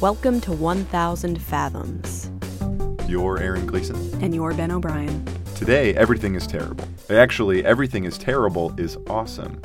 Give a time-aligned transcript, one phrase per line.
[0.00, 2.30] Welcome to 1000 Fathoms.
[3.08, 3.96] You're Aaron Gleason.
[4.22, 5.24] And you're Ben O'Brien.
[5.56, 6.84] Today, everything is terrible.
[7.10, 9.60] Actually, everything is terrible is awesome.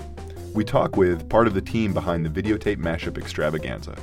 [0.56, 3.96] We talk with part of the team behind the videotape mashup extravaganza.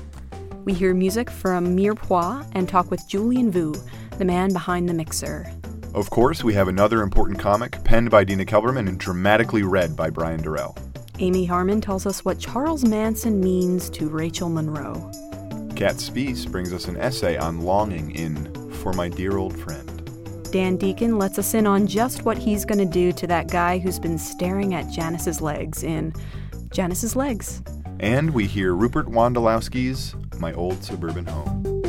[0.65, 3.75] We hear music from Mirepoix and talk with Julian Vu,
[4.19, 5.53] the man behind the mixer.
[5.95, 10.11] Of course, we have another important comic penned by Dina Kelberman and dramatically read by
[10.11, 10.79] Brian Durrell.
[11.19, 15.11] Amy Harmon tells us what Charles Manson means to Rachel Monroe.
[15.81, 20.51] Kat Spies brings us an essay on longing in For My Dear Old Friend.
[20.53, 23.79] Dan Deacon lets us in on just what he's going to do to that guy
[23.79, 26.13] who's been staring at Janice's legs in
[26.71, 27.63] Janice's Legs.
[27.99, 31.80] And we hear Rupert Wondolowski's My Old Suburban Home.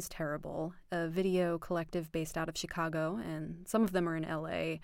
[0.00, 4.22] Is Terrible, a video collective based out of Chicago, and some of them are in
[4.22, 4.78] LA.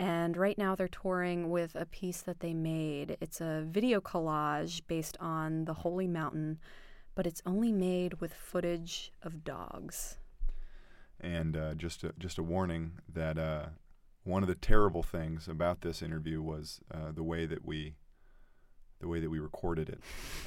[0.00, 3.16] And right now they're touring with a piece that they made.
[3.20, 6.58] It's a video collage based on the Holy Mountain,
[7.14, 10.18] but it's only made with footage of dogs.
[11.20, 13.66] And uh, just a, just a warning that uh,
[14.24, 17.94] one of the terrible things about this interview was uh, the way that we
[19.00, 20.00] the way that we recorded it.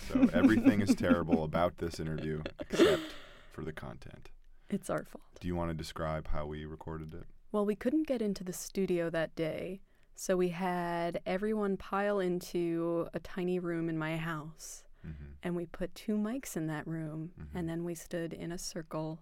[0.09, 3.03] So everything is terrible about this interview except
[3.52, 4.30] for the content.
[4.70, 5.26] It's our fault.
[5.40, 7.26] Do you want to describe how we recorded it?
[7.52, 9.82] Well, we couldn't get into the studio that day,
[10.16, 14.84] so we had everyone pile into a tiny room in my house.
[15.06, 15.32] Mm-hmm.
[15.44, 17.48] And we put two mics in that room, Mhm.
[17.56, 19.22] and then we stood in a circle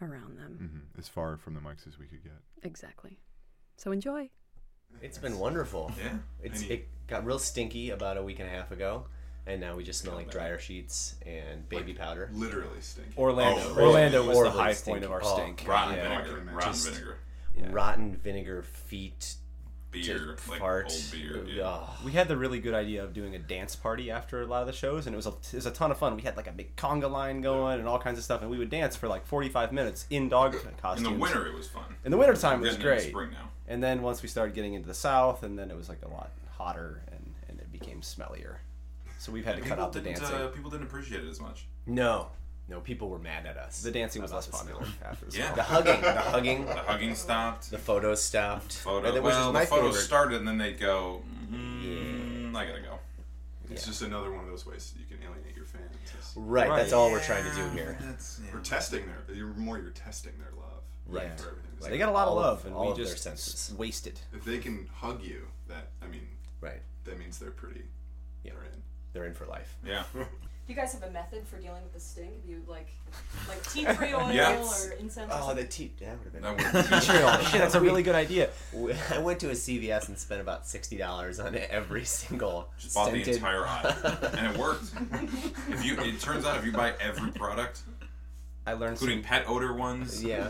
[0.00, 0.58] around them.
[0.60, 0.98] Mm-hmm.
[0.98, 2.40] As far from the mics as we could get.
[2.62, 3.20] Exactly.
[3.76, 4.30] So enjoy.
[5.02, 5.92] It's been wonderful.
[5.98, 6.18] Yeah.
[6.42, 9.06] It's it got real stinky about a week and a half ago,
[9.46, 12.30] and now we just smell like dryer sheets and baby powder.
[12.32, 13.10] literally stinky.
[13.18, 13.62] Orlando.
[13.64, 13.86] Oh, really?
[13.88, 14.90] Orlando was the high stinky.
[14.92, 15.64] point of our Oh, stink.
[15.66, 16.08] Rotten Yeah.
[16.22, 16.42] vinegar.
[16.46, 16.52] Yeah.
[16.54, 17.18] Rotten Just- vinegar.
[17.56, 17.68] Yeah.
[17.70, 19.34] Rotten vinegar feet.
[19.90, 20.34] Beer.
[20.34, 20.86] just Like fart.
[20.90, 21.44] old beer.
[21.46, 21.68] Yeah.
[21.68, 21.88] Ugh.
[22.04, 24.66] We had the really good idea of doing a dance party after a lot of
[24.66, 26.16] the shows, and it was a, it was a ton of fun.
[26.16, 28.58] We had like a big conga line going and all kinds of stuff, and we
[28.58, 31.06] would dance for like 45 minutes in dog costumes.
[31.06, 31.84] In the winter, it was fun.
[32.04, 33.10] In the wintertime, it was getting into great.
[33.12, 33.50] Spring now.
[33.68, 36.08] And then once we started getting into the south, and then it was like a
[36.08, 38.56] lot hotter, and, and it became smellier.
[39.24, 40.36] So we've had to cut out the didn't, dancing.
[40.36, 41.64] uh, people didn't appreciate it as much.
[41.86, 42.28] No,
[42.68, 43.80] no, people were mad at us.
[43.80, 45.44] the dancing was less popular after the Yeah.
[45.46, 45.56] smell.
[45.56, 47.70] The hugging, the hugging, The hugging stopped.
[47.70, 48.74] the photos stopped.
[48.74, 49.08] photo.
[49.08, 50.02] And it well, the photos favorite.
[50.04, 51.22] started, and then they'd go.
[51.50, 52.98] Mm, I gotta go.
[53.70, 55.82] It's just another one of those ways that you can alienate your fans.
[56.36, 56.76] Right, Right.
[56.76, 57.96] that's all we're trying to do here.
[58.02, 58.50] That's, yeah.
[58.52, 59.34] We're testing their.
[59.36, 59.78] You're more.
[59.78, 60.82] You're testing their love.
[61.06, 61.24] Right.
[61.28, 61.36] Yeah.
[61.36, 61.70] For everything.
[61.80, 63.22] Like- They got a lot of all of- love, and all we of their just
[63.22, 63.74] senses.
[63.78, 64.20] wasted.
[64.34, 66.28] If they can hug you, that I mean,
[66.60, 67.84] Right, that means they're pretty.
[68.42, 68.52] Yeah.
[68.52, 68.82] They're in.
[69.14, 69.74] They're in for life.
[69.86, 70.02] Yeah.
[70.66, 72.30] Do you guys have a method for dealing with the stink?
[72.40, 72.88] Have you like
[73.48, 74.86] like tea tree oil Yes.
[74.86, 75.30] or incense?
[75.30, 75.56] Oh, something?
[75.56, 75.92] the tea.
[76.00, 76.72] That would have been.
[76.82, 78.48] That would Shit, that's a really good idea.
[79.10, 83.12] I went to a CVS and spent about sixty dollars on every single just bought
[83.12, 83.94] the entire aisle,
[84.38, 84.90] and it worked.
[85.68, 87.82] If you, it turns out if you buy every product,
[88.66, 90.48] I learned including some, pet odor ones, Yeah,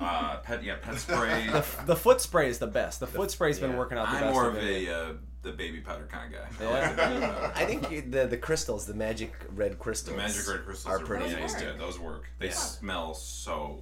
[0.00, 1.48] uh, pet yeah, pet spray.
[1.84, 3.00] the foot spray is the best.
[3.00, 4.32] The foot spray's been working out the I'm best.
[4.34, 6.64] more of of a uh, the baby powder kind of guy.
[6.66, 7.52] I like the baby powder.
[7.54, 11.02] I think you- the the crystals, the magic red crystals, The magic red crystals are
[11.02, 11.52] are, pretty nice.
[11.54, 11.62] nice.
[11.62, 12.24] Yeah, those work.
[12.38, 12.52] They Yeah.
[12.54, 13.80] smell so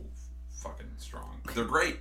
[0.63, 1.41] fucking strong.
[1.55, 2.01] They're great.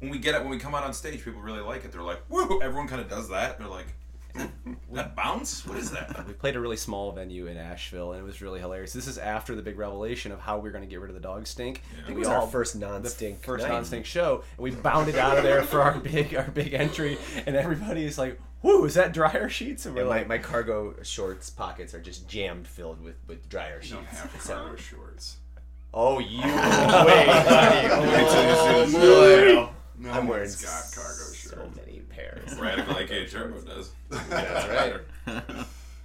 [0.00, 1.92] When we get it, when we come out on stage, people really like it.
[1.92, 3.58] They're like, "Woo!" Everyone kind of does that.
[3.58, 3.86] They're like,
[4.92, 5.66] "That bounce?
[5.66, 8.60] What is that?" We played a really small venue in Asheville, and it was really
[8.60, 8.92] hilarious.
[8.92, 11.14] This is after the big revelation of how we are going to get rid of
[11.14, 11.82] the dog stink.
[11.92, 12.00] Yeah.
[12.00, 13.72] And It we was all our first the non-stink first night.
[13.72, 17.56] non-stink show, and we bounded out of there for our big our big entry, and
[17.56, 21.50] everybody is like, "Whoo, is that dryer sheets?" And we're And like, my cargo shorts
[21.50, 23.92] pockets are just jammed filled with, with dryer You sheets.
[23.94, 25.36] don't have So- cargo shorts.
[25.94, 27.88] oh, you wait, buddy.
[27.90, 29.72] Oh, boy.
[29.98, 31.41] No I'm wearing one's cargo shorts.
[32.16, 32.54] Many pairs.
[32.58, 33.90] Radical AK Turbo does.
[34.10, 34.68] That's
[35.26, 35.44] right.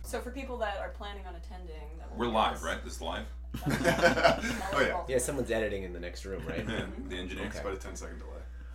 [0.04, 2.64] So for people that are planning on attending, that We're live, us.
[2.64, 2.84] right?
[2.84, 3.26] This is live.
[3.68, 5.02] oh yeah.
[5.08, 6.66] Yeah, someone's editing in the next room, right?
[6.68, 7.46] Yeah, the engineer.
[7.48, 8.32] It's about a 10 second delay.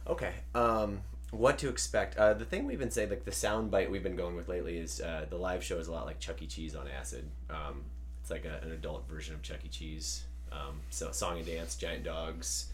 [0.09, 0.33] Okay.
[0.55, 1.01] Um,
[1.31, 2.17] what to expect?
[2.17, 4.77] Uh, the thing we've been saying, like the sound bite we've been going with lately,
[4.77, 6.47] is uh, the live show is a lot like Chuck E.
[6.47, 7.25] Cheese on acid.
[7.49, 7.85] Um,
[8.21, 9.69] it's like a, an adult version of Chuck E.
[9.69, 10.25] Cheese.
[10.51, 12.67] Um, so song and dance, giant dogs,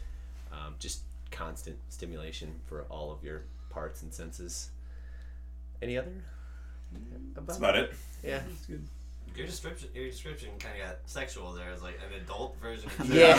[0.53, 3.43] um, just constant stimulation for all of your
[3.79, 4.71] parts and senses.
[5.81, 6.11] Any other?
[6.95, 7.93] Mm, about That's about it.
[8.25, 8.83] Yeah, it's good.
[9.37, 11.71] Your description, your description kind of got sexual there.
[11.71, 13.37] It's like an adult version of Yeah,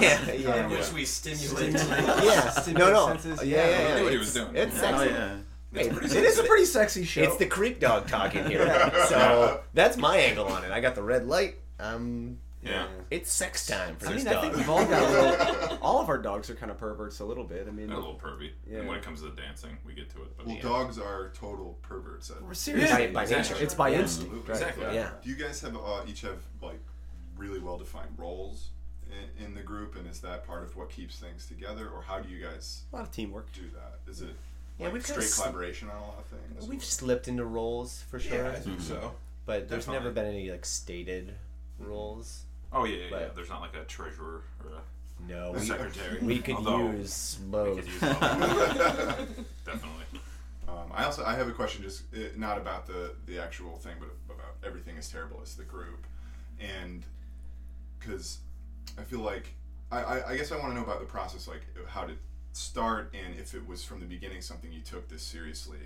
[0.00, 0.68] yeah, in yeah.
[0.68, 1.72] which we stimulate.
[1.72, 3.46] Yeah, Stimulate no, no, senses.
[3.48, 3.94] yeah, yeah, I yeah.
[3.96, 4.56] knew what he was It's- doing.
[4.62, 4.80] It's Yeah.
[4.80, 5.14] sexy.
[5.14, 5.36] Oh, yeah.
[5.72, 5.88] Hey,
[6.18, 7.22] It is a pretty sexy show.
[7.22, 8.66] It's the creep dog talking here.
[9.08, 10.72] So that's my angle on it.
[10.72, 11.56] I got the red light.
[11.78, 12.88] I'm Yeah.
[13.10, 14.42] It's sex time for I this mean, I dog.
[14.44, 15.10] think we've all got a
[15.60, 15.78] little.
[15.82, 17.66] All of our dogs are kind of perverts a little bit.
[17.66, 18.50] I mean, They're a little pervy.
[18.70, 18.80] Yeah.
[18.80, 20.36] And when it comes to the dancing, we get to it.
[20.36, 20.62] But Well, Yeah.
[20.62, 22.28] dogs are total perverts.
[22.30, 23.62] At, we're seriously By- by it's- nature.
[23.64, 24.00] It's by Yeah.
[24.00, 24.32] instinct.
[24.46, 24.50] Right?
[24.50, 24.84] Exactly.
[24.94, 25.10] yeah.
[25.24, 26.80] Do you guys have uh, each have like
[27.38, 28.68] really well defined roles
[29.38, 32.20] in, in the group, and is that part of what keeps things together, or how
[32.20, 33.50] do you guys A lot of teamwork.
[33.54, 34.00] do that?
[34.10, 34.28] Is it
[34.78, 36.68] Yeah, like we've kinda straight sl- collaboration on a lot of things?
[36.68, 39.14] We've slipped into roles for sure, yeah, I think so.
[39.46, 39.92] but there's Definitely.
[40.10, 41.34] never been any like stated
[41.78, 42.42] roles.
[42.72, 43.10] Oh yeah, yeah, yeah.
[43.10, 46.18] But- There's not like a treasurer or a No, we, secretary.
[46.20, 47.76] we could Although, use we both.
[47.76, 48.20] could use both.
[49.64, 50.04] Definitely.
[50.68, 53.94] Um, I also I have a question, just uh, not about the the actual thing,
[53.98, 56.06] but about everything is terrible as the group,
[56.60, 57.04] and
[57.98, 58.38] because
[58.98, 59.54] I feel like
[59.90, 62.12] I, I, I guess I want to know about the process, like how to
[62.52, 65.78] start, and if it was from the beginning something you took this seriously,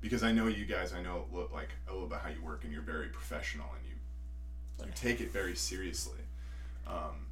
[0.00, 2.64] because I know you guys, I know lo- like a little bit how you work,
[2.64, 6.18] and you're very professional, and you you take it very seriously,
[6.90, 7.26] um,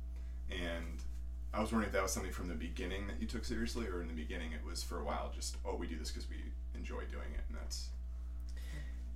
[0.50, 1.02] and.
[1.50, 4.02] I was wondering if that was something from the beginning that you took seriously, or
[4.02, 6.37] in the beginning it was for a while just oh we do this because we
[6.78, 7.88] enjoy doing it, and that's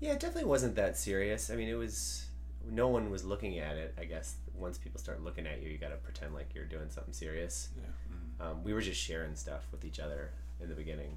[0.00, 1.50] Yeah, it definitely wasn't that serious.
[1.50, 2.26] I mean, it was.
[2.68, 3.94] No one was looking at it.
[3.98, 6.88] I guess once people start looking at you, you got to pretend like you're doing
[6.88, 7.68] something serious.
[7.76, 8.46] Yeah.
[8.46, 10.30] Um, we were just sharing stuff with each other
[10.60, 11.16] in the beginning.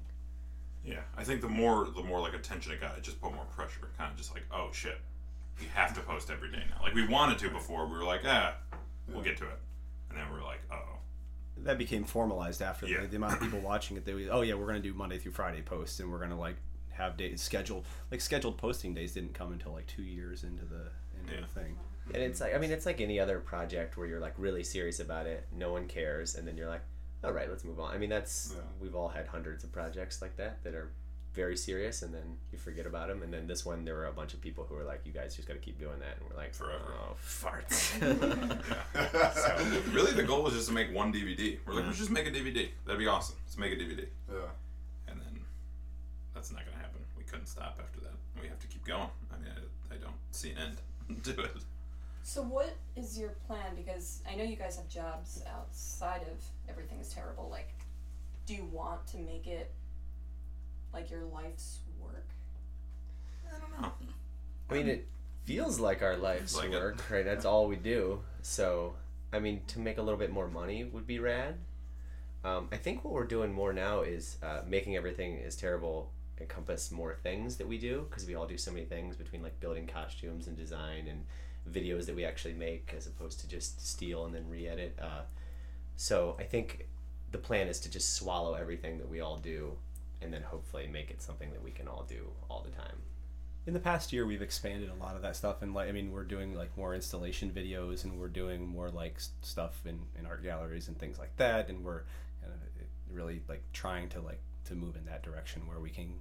[0.84, 3.46] Yeah, I think the more the more like attention it got, it just put more
[3.46, 3.88] pressure.
[3.98, 4.98] Kind of just like, oh shit,
[5.58, 6.82] we have to post every day now.
[6.82, 8.54] Like we wanted to before, we were like, ah,
[9.08, 9.58] we'll get to it,
[10.10, 10.98] and then we are like, oh,
[11.58, 13.02] That became formalized after Yeah.
[13.02, 14.04] the, the amount of people watching it.
[14.04, 16.56] They would, oh yeah, we're gonna do Monday through Friday posts, and we're gonna like
[16.90, 17.84] have days scheduled.
[18.10, 20.88] Like scheduled posting days didn't come until like two years into the
[21.20, 21.40] into Yeah.
[21.42, 21.78] the thing.
[22.14, 25.00] And it's like, I mean, it's like any other project where you're like really serious
[25.00, 25.46] about it.
[25.52, 26.82] No one cares, and then you're like,
[27.24, 27.92] all right, let's move on.
[27.94, 28.62] I mean, that's Yeah.
[28.80, 30.90] we've all had hundreds of projects like that that are
[31.36, 33.22] very serious, and then you forget about them.
[33.22, 35.36] And then this one, there were a bunch of people who were like, you guys
[35.36, 36.94] just got to keep doing that, and we're like, Forever.
[36.98, 37.92] Oh, farts.
[38.94, 39.30] yeah.
[39.30, 41.58] so really, the goal was just to make one DVD.
[41.66, 42.70] We're like, let's just make a DVD.
[42.86, 43.36] That'd be awesome.
[43.44, 44.38] Let's make a DVD, yeah.
[45.08, 45.40] and then
[46.34, 47.00] that's not gonna happen.
[47.16, 48.14] We couldn't stop after that.
[48.40, 49.08] We have to keep going.
[49.30, 50.56] I mean, I, I don't see an
[51.10, 51.56] end to it.
[52.22, 53.76] So what is your plan?
[53.76, 57.48] Because I know you guys have jobs outside of everything is terrible.
[57.50, 57.68] Like,
[58.46, 59.70] do you want to make it
[60.96, 62.26] like your life's work?
[63.46, 63.92] I don't know.
[64.70, 65.06] I mean, it
[65.44, 66.72] feels like our life's like it.
[66.72, 67.24] work, right?
[67.24, 68.20] That's all we do.
[68.40, 68.94] So,
[69.32, 71.58] I mean, to make a little bit more money would be rad.
[72.44, 76.10] Um, I think what we're doing more now is uh, making everything is terrible
[76.40, 79.58] encompass more things that we do because we all do so many things between like
[79.60, 81.24] building costumes and design and
[81.70, 84.98] videos that we actually make as opposed to just steal and then re-edit.
[85.00, 85.22] Uh,
[85.96, 86.86] so I think
[87.32, 89.76] the plan is to just swallow everything that we all do
[90.20, 92.96] and then hopefully make it something that we can all do all the time.
[93.66, 96.12] In the past year, we've expanded a lot of that stuff, and like I mean,
[96.12, 100.42] we're doing like more installation videos, and we're doing more like stuff in, in art
[100.42, 102.02] galleries and things like that, and we're
[102.40, 105.90] kind of eh, really like trying to like to move in that direction where we
[105.90, 106.14] can,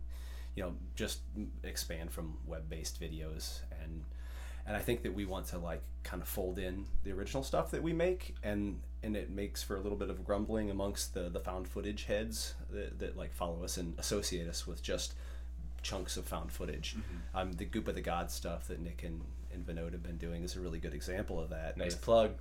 [0.55, 1.19] you know, just
[1.63, 4.03] expand from web-based videos and
[4.65, 7.71] and I think that we want to like kind of fold in the original stuff
[7.71, 11.29] that we make, and and it makes for a little bit of grumbling amongst the
[11.29, 15.13] the found footage heads that, that like follow us and associate us with just
[15.83, 16.95] chunks of found footage.
[17.33, 19.21] Um, the Goop of the God stuff that Nick and,
[19.53, 21.77] and Vinod have been doing is a really good example of that.
[21.77, 22.31] Nice With plug.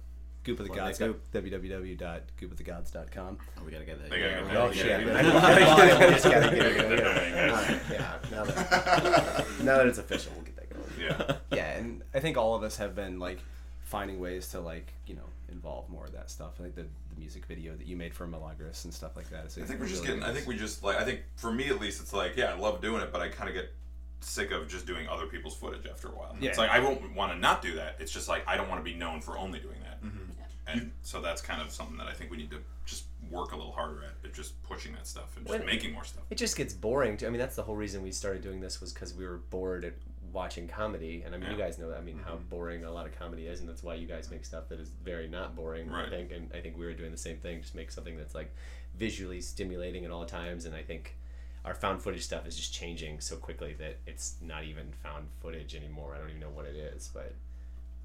[0.45, 3.39] Goop of the Gods, Nick www.goopofthegods.com.
[3.59, 4.11] Oh, we gotta get that.
[4.11, 4.57] They gotta get that.
[4.57, 5.07] Oh Yeah, shit!
[5.07, 5.21] yeah, I
[5.59, 5.99] yeah.
[5.99, 6.11] know.
[6.11, 6.99] Just gotta get it going.
[6.99, 7.51] Yeah.
[7.51, 8.19] Alright, Yeah.
[8.31, 10.85] Now that, now that it's official, we'll get that going.
[11.01, 11.37] Yeah.
[11.57, 13.39] yeah, and I think all of us have been like
[13.85, 15.25] finding ways to like you know
[15.55, 16.55] involve more of that stuff.
[16.59, 19.47] I think the, the music video that you made for Milagros and stuff like that.
[19.47, 20.31] Is I think we're just really getting.
[20.31, 20.97] I think we just like.
[20.97, 23.29] I think for me at least, it's like yeah, I love doing it, but I
[23.29, 23.73] kind of get
[24.21, 26.37] sick of just doing other people's footage after a while.
[26.41, 26.51] Yeah.
[26.51, 27.97] It's like I won't want to not do that.
[27.99, 30.03] It's just like I don't want to be known for only doing that.
[30.03, 30.19] Mm-hmm.
[30.67, 33.57] And so that's kind of something that I think we need to just work a
[33.57, 34.29] little harder at.
[34.29, 36.25] Is just pushing that stuff and just When- making more stuff.
[36.31, 37.17] It just gets boring.
[37.19, 37.27] Too.
[37.27, 39.85] I mean, that's the whole reason we started doing this was because we were bored
[39.85, 39.95] at
[40.35, 41.99] watching comedy, and I mean, you guys know that.
[41.99, 44.45] I mean, how boring a lot of comedy is, and that's why you guys make
[44.45, 45.89] stuff that is very not boring.
[45.91, 46.11] I Right.
[46.11, 47.63] think, and I think we were doing the same thing.
[47.63, 48.55] Just make something that's like
[48.99, 51.17] visually stimulating at all times, and I think
[51.65, 55.75] our found footage stuff is just changing so quickly that it's not even found footage
[55.75, 56.15] anymore.
[56.15, 57.33] I don't even know what it is, but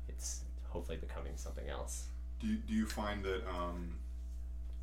[0.07, 2.05] it's hopefully becoming something else.
[2.39, 3.95] Do you, do you find that um,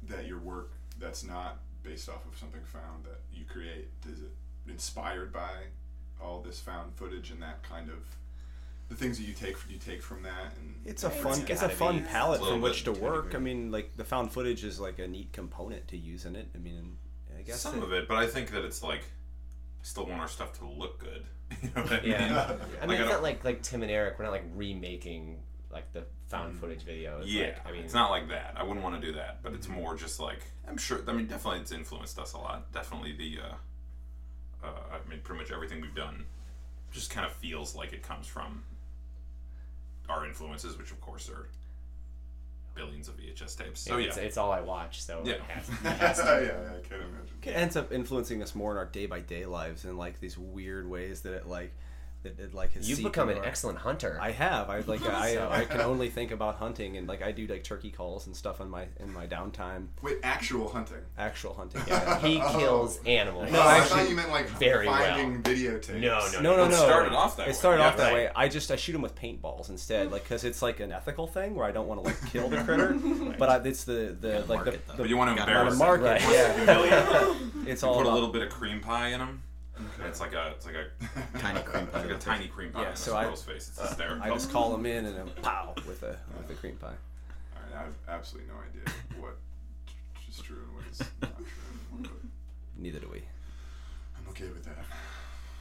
[0.09, 4.33] that your work that's not based off of something found that you create is it
[4.69, 5.53] inspired by
[6.21, 7.97] all this found footage and that kind of
[8.89, 11.69] the things that you take you take from that and It's a fun, it's a
[11.69, 13.35] fun palette from which to work.
[13.35, 16.49] I mean, like the found footage is like a neat component to use in it.
[16.55, 16.97] I mean,
[17.37, 20.21] I guess Some it- of it, but I think that it's like I still want
[20.21, 21.25] our stuff to look good.
[21.63, 22.11] You know what I mean?
[22.11, 22.17] Yeah.
[22.83, 24.19] I mean, Like, it's don't- not like like Tim and Eric.
[24.19, 25.39] We're not like remaking
[25.71, 27.23] like the found footage videos.
[27.27, 28.55] Yeah, like, I mean, it's not like that.
[28.57, 31.01] I wouldn't want to do that, but it's more just like I'm sure.
[31.09, 32.73] I mean, definitely, it's influenced us a lot.
[32.73, 33.55] Definitely, the uh,
[34.65, 36.25] uh, I mean, pretty much everything we've done
[36.93, 38.63] just kind of feels like it comes from
[40.09, 41.49] our influences, which of course are
[42.75, 43.81] billions of VHS tapes.
[43.81, 45.33] So yeah, it's, it's all I watch, so Yeah.
[45.35, 46.23] it has, yeah, it has to.
[46.25, 47.37] yeah, I can't imagine.
[47.43, 50.37] it ends up influencing us more in our day by day lives in like these
[50.39, 51.73] weird ways that it like
[52.27, 54.19] that it like has You've become an into excellent hunter.
[54.21, 54.69] I have.
[54.71, 55.03] I like.
[55.03, 58.35] I, I can only think about hunting and like I do like turkey calls and
[58.37, 59.87] stuff in my in my downtime.
[60.03, 60.99] Wait, actual hunting.
[61.19, 61.83] Actual hunting.
[61.89, 62.59] yeah, he Oh.
[62.59, 63.51] kills animals.
[63.51, 66.01] No, oh, I actually- thought you meant like very finding videotapes.
[66.01, 66.77] No, no, No, no, It no.
[66.77, 67.89] started off that It way, started yeah.
[67.89, 68.27] off that Right.
[68.27, 68.31] way.
[68.35, 71.55] I just I shoot them with paintballs instead, like because it's like an ethical thing
[71.55, 72.95] where I don't want to like kill the critter,
[73.39, 75.79] but I, it's the the like the, market the but you want to Gotta embarrass
[75.79, 76.53] market, right, yeah.
[76.53, 76.93] to humiliate
[77.65, 77.69] it.
[77.69, 79.43] it's all put a little bit of cream pie in them.
[80.07, 82.01] It's like a, it's like a, Tiny cream pie.
[82.07, 83.69] like a tiny cream pie Yeah, so a I- squirrel's face.
[83.69, 84.23] It's hysterical.
[84.23, 86.87] I just call them in and then pow with a with a cream pie.
[86.89, 89.37] All right, I have absolutely no idea what
[90.29, 91.47] is true and what is not true
[91.99, 92.13] anymore,
[92.79, 93.19] Neither do we.
[94.17, 94.85] I'm okay with that.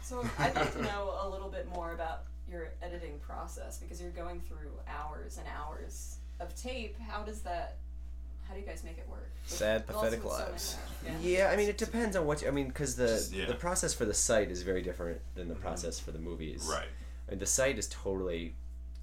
[0.01, 4.11] So I'd like to know a little bit more about your editing process because you're
[4.11, 6.95] going through hours and hours of tape.
[6.99, 7.77] How does that?
[8.47, 9.19] How do you guys make it work?
[9.43, 10.77] With- Sad, pathetic with so lives.
[11.05, 11.17] Yeah.
[11.21, 13.45] Yeah, I mean, it depends on what you, I mean, because the Just- yeah.
[13.45, 16.67] the process for the site is very different than the process for the movies.
[16.69, 16.87] right.
[17.27, 18.55] I mean, the site is totally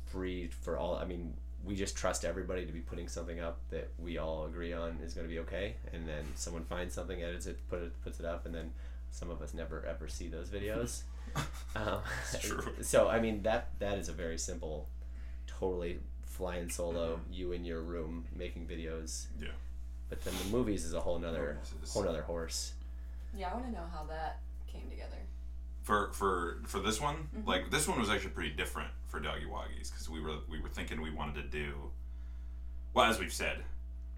[0.07, 0.97] free for all.
[0.97, 1.35] I mean,
[1.65, 5.15] we just trust everybody to be putting something up that we all agree on is
[5.15, 8.27] going to be okay, and then someone finds something, edits it, put it, puts it
[8.27, 8.73] up, and then
[9.11, 11.03] some of us never ever see those videos.
[11.77, 12.01] um,
[12.41, 12.73] true.
[12.81, 14.89] So I mean, that that is a very simple,
[15.47, 16.01] totally
[16.43, 19.27] flying solo, you in your room making videos.
[19.41, 19.49] Yeah.
[20.09, 22.73] But then the movies is a whole nother Movies whole nother horse.
[23.37, 25.17] Yeah, I want to know how that came together.
[25.83, 27.49] for for for this one Mm-hmm.
[27.49, 30.69] like this one was actually pretty different for doggy woggies because we were we were
[30.69, 31.75] thinking we wanted to do
[32.95, 33.59] well as we've said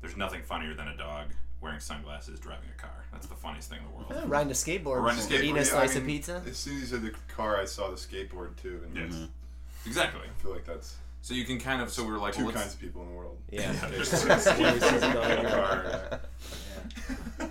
[0.01, 1.27] there's nothing funnier than a dog
[1.61, 5.03] wearing sunglasses driving a car that's the funniest thing in the world Riding a skateboard,
[5.03, 6.43] Riding a skateboard, eating a Yeah, I slice of pizza.
[6.49, 9.89] As soon as you said the car, I saw the skateboard too, and yes I
[9.89, 12.45] exactly I feel like that's so you can kind of so we were like two
[12.45, 13.39] well, kinds of people in the world.
[13.51, 13.73] Yeah.
[13.73, 15.83] Yeah, there's there's- one who sees a dog in a Car.
[16.11, 16.21] car.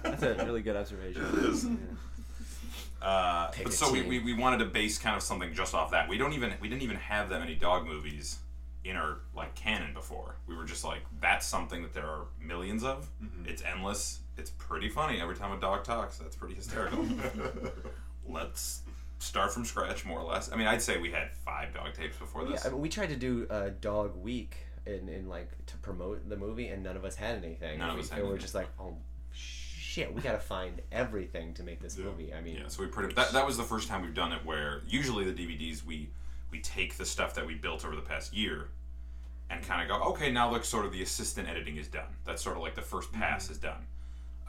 [0.03, 1.25] That's a really good observation.
[1.25, 1.65] It is.
[3.01, 6.07] Uh, but so we, we, we wanted to base kind of something just off that.
[6.07, 8.37] We don't even we didn't even have that many dog movies
[8.85, 10.35] in our like canon before.
[10.45, 13.09] We were just like that's something that there are millions of.
[13.43, 14.19] It's endless.
[14.37, 16.17] It's pretty funny every time a dog talks.
[16.19, 17.07] That's pretty hysterical.
[18.29, 18.82] Let's
[19.23, 20.51] start from scratch more or less.
[20.51, 22.65] I mean, I'd say we had five dog tapes before Yeah, this.
[22.65, 26.35] I mean, we tried to do a dog week in, in like to promote the
[26.37, 27.79] movie, and none of us had anything.
[27.79, 28.41] None of and us had and we're anything.
[28.41, 28.97] just like, oh
[29.33, 32.05] shit, we gotta find everything to make this Yeah.
[32.05, 32.33] movie.
[32.33, 34.43] I mean, Yeah, so we pretty that, that was the first time we've done it
[34.45, 36.09] where usually the DVDs we
[36.51, 38.67] we take the stuff that we built over the past year
[39.49, 42.07] and kind of go, okay, now look, sort of the assistant editing is done.
[42.25, 43.85] That's sort of like the first pass is done.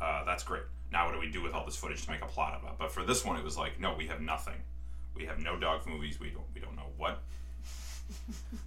[0.01, 0.63] Uh, that's great.
[0.95, 2.77] Now what do we do with all this footage to make a plot of it?
[2.79, 4.55] But for this one, it was like, no, we have nothing.
[5.17, 6.21] We have no dog movies.
[6.21, 7.21] We don't we don't know what.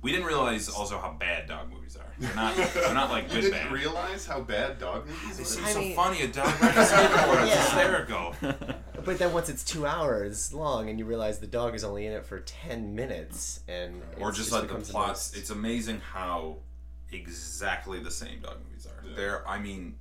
[0.01, 2.05] We didn't realize also how bad dog movies are.
[2.19, 2.55] They're not.
[2.73, 3.71] They're not like You good didn't bad.
[3.71, 5.45] realize how bad dog movies It are?
[5.45, 6.21] seems I so mean- funny.
[6.23, 7.43] A dog riding a skateboard.
[7.43, 7.63] It's Yeah.
[7.63, 8.35] hysterical.
[9.05, 12.11] but then once it's two hours long, and you realize the dog is only in
[12.11, 15.07] it for ten minutes, and or it's- just like the becomes plots.
[15.31, 16.57] most- It's amazing how
[17.11, 19.07] exactly the same dog movies are.
[19.07, 19.15] Yeah.
[19.15, 19.95] They're, I mean,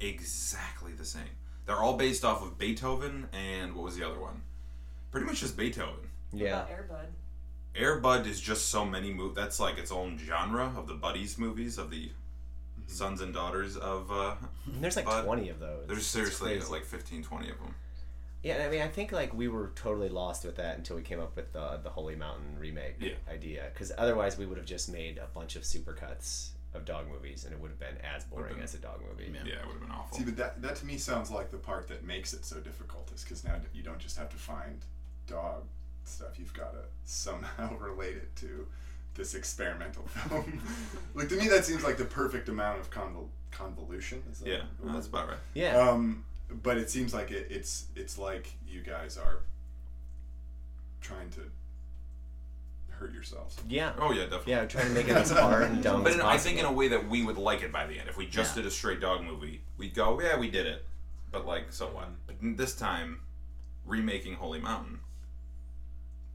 [0.00, 1.22] exactly the same.
[1.66, 4.42] They're all based off of Beethoven and what was the other one?
[5.10, 6.08] Pretty much just Beethoven.
[6.32, 6.64] yeah.
[6.64, 7.06] About Airbud.
[7.74, 9.36] Air is just so many movies.
[9.36, 12.10] That's like its own genre of the buddies movies of the
[12.86, 14.10] sons and daughters of.
[14.12, 14.34] Uh,
[14.66, 15.86] And there's like But twenty of those.
[15.86, 17.74] there's seriously like 15, 20 of them.
[18.42, 21.20] Yeah, I mean, I think like we were totally lost with that until we came
[21.20, 23.12] up with the the Holy Mountain remake Yeah.
[23.30, 23.70] idea.
[23.72, 27.52] Because otherwise, we would have just made a bunch of supercuts of dog movies, and
[27.52, 29.30] it would have been as boring been- as a dog movie.
[29.32, 30.16] Yeah, it would have been awful.
[30.18, 33.10] See, but that, that to me sounds like the part that makes it so difficult
[33.14, 34.80] is because now you don't just have to find
[35.26, 35.64] dog
[36.04, 38.66] stuff, you've got to somehow relate it to
[39.14, 40.62] this experimental film.
[41.14, 44.22] like, to me, that seems like the perfect amount of convol- convolution.
[44.32, 44.94] Is that yeah, the word?
[44.96, 45.38] that's about right.
[45.54, 46.24] Yeah, Um,
[46.62, 49.40] but it seems like it, it's it's like you guys are
[51.00, 51.40] trying to
[53.02, 53.56] hurt yourselves.
[53.68, 54.52] yeah, Oh yeah, definitely.
[54.52, 54.64] yeah.
[54.66, 56.34] Trying to make it as hard and dumb But as in, possible.
[56.34, 58.08] I think in a way that we would like it by the end.
[58.08, 58.62] If we just Yeah.
[58.62, 60.84] did a straight dog movie, we'd go, yeah, we did it.
[61.30, 62.08] But like, so what?
[62.26, 63.20] But this time,
[63.84, 65.00] remaking Holy Mountain,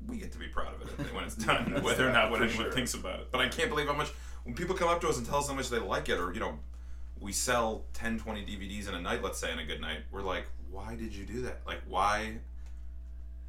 [0.07, 2.65] we get to be proud of it when it's done, whether or not what anyone
[2.65, 2.71] sure.
[2.71, 3.27] thinks about it.
[3.31, 4.09] But I can't believe how much
[4.43, 6.33] when people come up to us and tell us how much they like it, or
[6.33, 6.59] you know,
[7.19, 9.99] we sell 10, 20 DVDs in a night, let's say, in a good night.
[10.11, 11.61] We're like, why did you do that?
[11.65, 12.37] Like, why?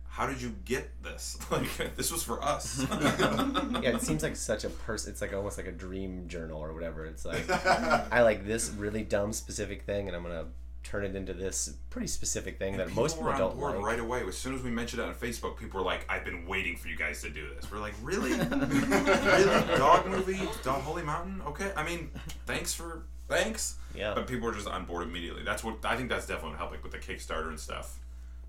[0.08, 1.38] How did you get this?
[1.50, 2.84] Like this was for us.
[2.90, 5.12] yeah, it seems like such a person.
[5.12, 7.06] It's like almost like a dream journal or whatever.
[7.06, 7.48] It's like
[8.12, 10.46] I like this really dumb specific thing, and I'm gonna
[10.84, 13.76] turn it into this pretty specific thing that people most people were on don't board
[13.76, 13.84] like.
[13.84, 14.22] right away.
[14.26, 16.88] As soon as we mentioned it on Facebook, people were like, "I've been waiting for
[16.88, 18.32] you guys to do this." We're like, "Really?
[18.32, 19.78] really?
[19.78, 20.40] Dog movie?
[20.62, 21.42] Dog Holy Mountain?
[21.46, 21.72] Okay.
[21.76, 22.10] I mean,
[22.46, 24.14] thanks for thanks." Yeah.
[24.14, 25.42] But people were just on board immediately.
[25.44, 26.08] That's what I think.
[26.08, 27.98] That's definitely what helped, like with the Kickstarter and stuff.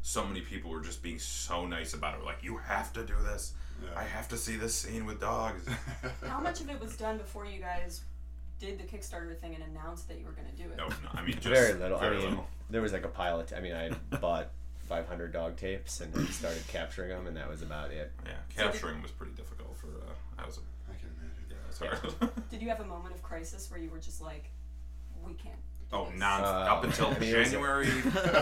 [0.02, 2.26] So many people were just being so nice about it.
[2.26, 3.54] Like, you have to do this.
[3.84, 4.00] Yeah.
[4.00, 5.66] I have to see this scene with dogs.
[6.28, 8.02] How much of it was done before you guys
[8.60, 10.78] did the Kickstarter thing and announced that you were going to do it?
[10.78, 12.00] no, no, I mean, just very little.
[12.00, 12.48] Very I mean, little.
[12.70, 13.48] there was like a pile of.
[13.48, 14.50] T- I mean, I bought
[14.88, 18.12] 500 dog tapes and then started capturing them, and that was about it.
[18.26, 19.88] Yeah, capturing was pretty difficult for.
[19.88, 20.60] Uh, I was.
[20.90, 21.44] I can imagine.
[21.50, 22.50] Yeah, it's hard.
[22.50, 24.50] Did you have a moment of crisis where you were just like,
[25.26, 25.56] we can't?
[25.92, 27.90] Do Oh, non Uh, up until it was January,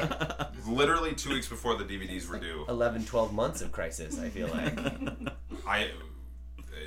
[0.68, 2.66] literally two weeks before the DVDs were due.
[2.68, 4.20] 11, 12 months of crisis.
[4.20, 4.78] I feel like.
[5.68, 5.90] I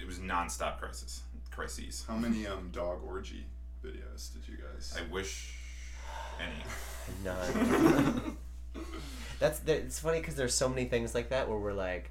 [0.01, 2.05] it was nonstop crisis, crises.
[2.07, 3.47] How many um dog orgy
[3.85, 4.97] videos did you guys?
[4.99, 5.55] I wish
[6.41, 6.65] any.
[7.25, 8.37] None.
[9.39, 12.11] That's the, it's funny because there's so many things like that where we're like,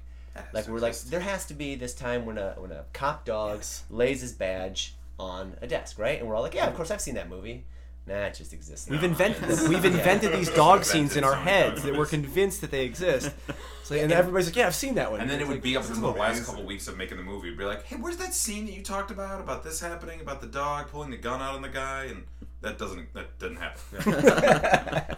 [0.52, 3.62] like we're like there has to be this time when a when a cop dog
[3.88, 6.18] lays his badge on a desk, right?
[6.18, 7.64] And we're all like, yeah, of course I've seen that movie.
[8.10, 8.90] Nah, it just exists.
[8.90, 9.68] We've invented them.
[9.68, 12.72] We've invented these dog scenes in our Invented so many heads that we're convinced that
[12.72, 13.32] they exist.
[13.82, 15.76] So, and everybody's like, "Yeah, I've seen that one." And then it would like, be
[15.76, 16.44] up until the last amazing.
[16.44, 17.48] couple weeks of making the movie.
[17.48, 20.40] It'd be like, hey, where's that scene that you talked about about this happening, about
[20.40, 22.22] the dog pulling the gun out on the guy, and
[22.60, 24.12] that doesn't that didn't happen.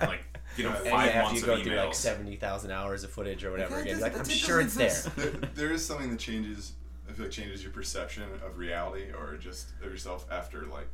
[0.08, 0.24] like
[0.56, 1.94] you know, And five after months you go of through like emails.
[1.96, 5.02] seventy thousand hours of footage or whatever again, like I'm sure it's there.
[5.16, 6.72] there, there is something that changes.
[7.06, 10.88] I feel like changes your perception of reality or just of yourself after like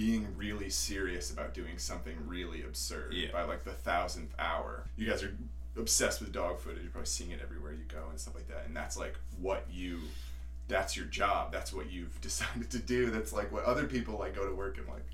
[0.00, 3.30] being really serious about doing something really absurd Yeah.
[3.32, 4.86] by like the thousandth hour.
[4.96, 5.36] You guys are
[5.76, 6.80] obsessed with dog footage.
[6.82, 8.62] You're probably seeing it everywhere you go and stuff like that.
[8.66, 9.98] And that's like what you.
[10.68, 11.52] That's your job.
[11.52, 13.10] That's what you've decided to do.
[13.10, 15.04] That's like what other people like go to work and like,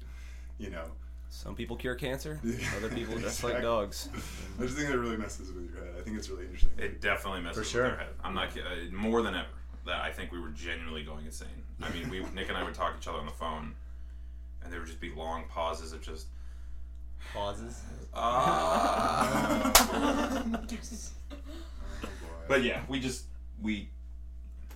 [0.59, 0.85] you know.
[1.31, 2.38] Some people cure cancer.
[2.76, 4.08] Other people just like dogs.
[4.60, 5.95] I just think that really messes with your head.
[5.99, 6.71] I think it's really interesting.
[6.78, 7.82] It definitely messes For with sure.
[7.89, 8.08] their head.
[8.23, 8.69] I'm not kidding.
[8.71, 9.49] Uh, more than ever.
[9.87, 11.49] That I think we were genuinely going insane.
[11.82, 13.75] I mean, we Nick and I would talk to each other on the phone,
[14.62, 16.26] and there would just be long pauses of just.
[17.32, 17.80] Pauses.
[18.19, 19.73] Ah.
[22.49, 23.25] But yeah, we just
[23.60, 23.90] we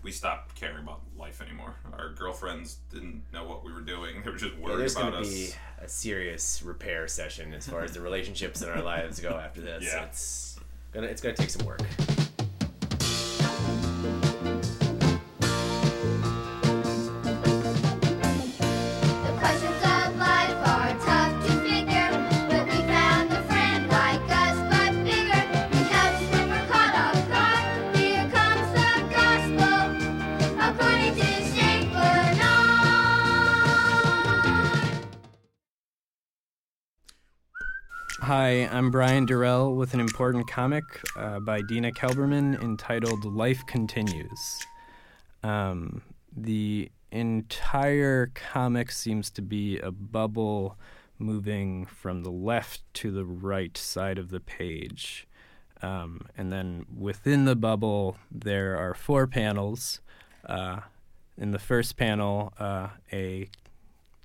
[0.02, 1.74] we stopped caring about life anymore.
[1.96, 4.22] Our girlfriends didn't know what we were doing.
[4.24, 5.28] They were just Yeah, worried there's about gonna us.
[5.32, 9.60] be a serious repair session as far as the relationships in our lives go after
[9.60, 9.84] this.
[9.84, 10.04] Yeah.
[10.06, 10.58] It's
[10.92, 11.80] gonna it's gonna take some work.
[38.22, 40.85] Hi, I'm Brian Durrell with an important comic
[41.16, 44.59] uh, by Dina Kelberman entitled Life Continues.
[45.42, 46.02] Um,
[46.37, 50.76] the entire comic seems to be a bubble
[51.18, 55.26] moving from the left to the right side of the page.
[55.80, 60.02] Um, and then within the bubble, there are four panels.
[60.44, 60.80] Uh,
[61.38, 63.48] in the first panel, uh, a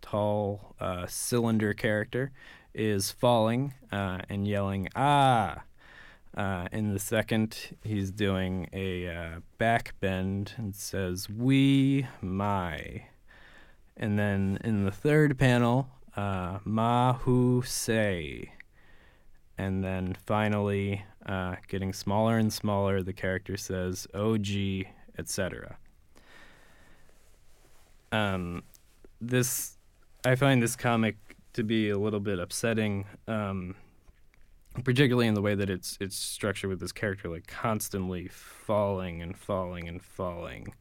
[0.01, 2.33] tall uh, cylinder character
[2.75, 5.63] is falling uh, and yelling ah!
[6.37, 13.05] Uh, in the second he's doing a uh, back bend and says we my.
[13.95, 18.51] And then in the third panel uh, ma who say?
[19.57, 24.47] And then finally uh, getting smaller and smaller the character says og
[25.17, 25.77] etc
[28.15, 28.63] um,
[29.21, 29.77] this
[30.25, 31.17] I find this comic
[31.55, 33.75] to be a little bit upsetting, um,
[34.83, 39.37] particularly in the way that it's it's structured with this character like constantly falling and
[39.37, 40.73] falling and falling,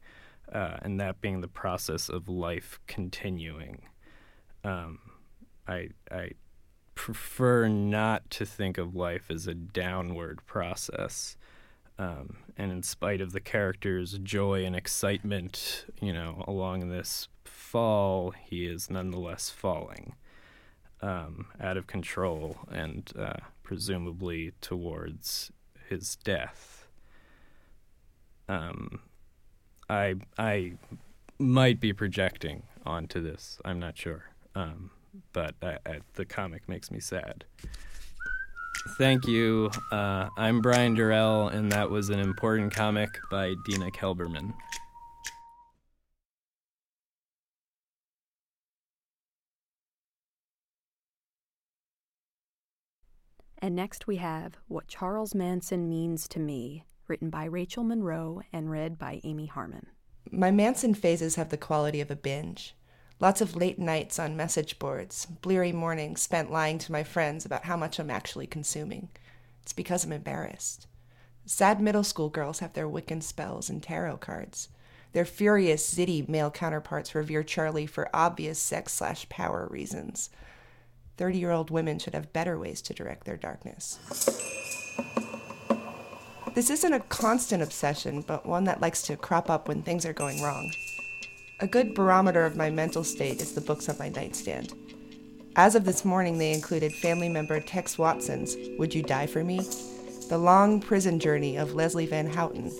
[0.51, 3.83] uh, and that being the process of life continuing.
[4.63, 4.99] Um,
[5.67, 6.31] I I
[6.93, 11.37] prefer not to think of life as a downward process.
[11.97, 18.31] Um, and in spite of the character's joy and excitement, you know, along this fall,
[18.31, 20.13] he is nonetheless falling
[21.01, 25.51] um, out of control and uh, presumably towards
[25.89, 26.87] his death.
[28.47, 28.99] Um,
[29.89, 30.73] I I
[31.39, 33.59] might be projecting onto this.
[33.65, 34.91] I'm not sure, um,
[35.33, 37.45] but I, I, the comic makes me sad.
[38.97, 39.71] Thank you.
[39.91, 44.53] Uh, I'm Brian Durrell, and that was an important comic by Dina Kelberman.
[53.65, 58.69] And next we have What Charles Manson Means to Me, written by Rachel Monroe and
[58.69, 59.87] read by Amy Harmon.
[60.29, 62.75] My Manson phases have the quality of a binge.
[63.19, 67.63] Lots of late nights on message boards, bleary mornings spent lying to my friends about
[67.63, 69.09] how much I'm actually consuming.
[69.63, 70.85] It's because I'm embarrassed.
[71.47, 74.69] Sad middle school girls have their Wiccan spells and tarot cards.
[75.13, 80.29] Their furious, zitty male counterparts revere Charlie for obvious sex slash power reasons.
[81.17, 83.99] 30 year old women should have better ways to direct their darkness.
[86.53, 90.13] This isn't a constant obsession, but one that likes to crop up when things are
[90.13, 90.71] going wrong.
[91.59, 94.73] A good barometer of my mental state is the books on my nightstand.
[95.57, 99.61] As of this morning, they included family member Tex Watson's Would You Die for Me?
[100.29, 102.71] The Long Prison Journey of Leslie Van Houten,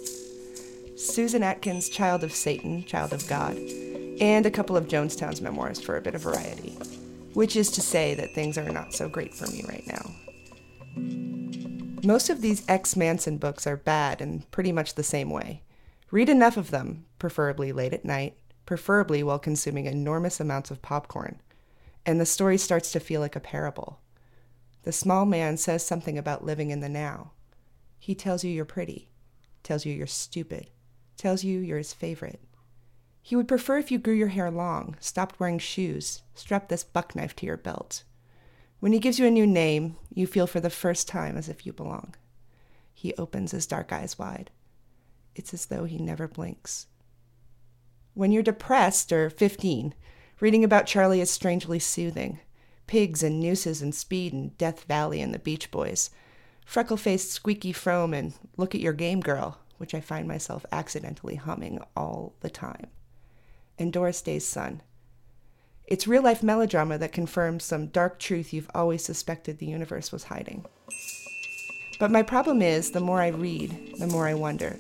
[0.98, 3.58] Susan Atkins' Child of Satan, Child of God,
[4.20, 6.78] and a couple of Jonestown's memoirs for a bit of variety,
[7.36, 10.12] which is to say that things are not so great for me right now.
[12.06, 15.62] Most of these ex Manson books are bad in pretty much the same way.
[16.12, 21.42] Read enough of them, preferably late at night, preferably while consuming enormous amounts of popcorn,
[22.06, 24.00] and the story starts to feel like a parable.
[24.84, 27.32] The small man says something about living in the now.
[28.00, 29.10] He tells you you're pretty,
[29.62, 30.70] tells you you're stupid,
[31.18, 32.40] tells you you're his favorite.
[33.26, 37.16] He would prefer if you grew your hair long, stopped wearing shoes, strapped this buck
[37.16, 38.04] knife to your belt.
[38.80, 41.66] When he gives you a new name, you feel for the first time as if
[41.66, 42.14] you belong.
[42.94, 44.52] He opens his dark eyes wide.
[45.34, 46.86] It's as though he never blinks.
[48.14, 49.96] When you're depressed or 15,
[50.40, 52.42] reading about Charlie is strangely soothing.
[52.86, 56.12] Pigs and nooses and speed and Death Valley and the Beach Boys.
[56.64, 61.38] Freckle faced Squeaky Fromme and Look at Your Game Girl, which I find myself accidentally
[61.38, 62.92] humming all the time.
[63.78, 64.82] And Doris Day's Son.
[65.88, 70.24] It's real life melodrama that confirms some dark truth you've always suspected the universe was
[70.26, 70.66] hiding.
[72.00, 74.78] But my problem is the more I read, the more I wonder.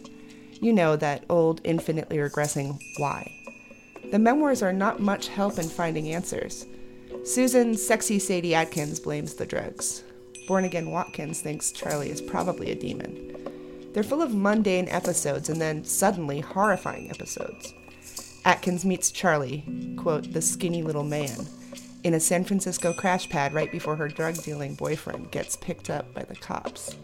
[0.61, 3.31] You know that old, infinitely regressing why.
[4.11, 6.65] The memoirs are not much help in finding answers.
[7.23, 10.03] Susan Sexy Sadie Atkins blames the drugs.
[10.47, 13.35] Born again Watkins thinks Charlie is probably a demon.
[13.93, 17.73] They're full of mundane episodes and then suddenly horrifying episodes.
[18.45, 19.65] Atkins meets Charlie,
[19.97, 21.47] quote, the skinny little man,
[22.03, 26.13] in a San Francisco crash pad right before her drug dealing boyfriend gets picked up
[26.13, 26.95] by the cops.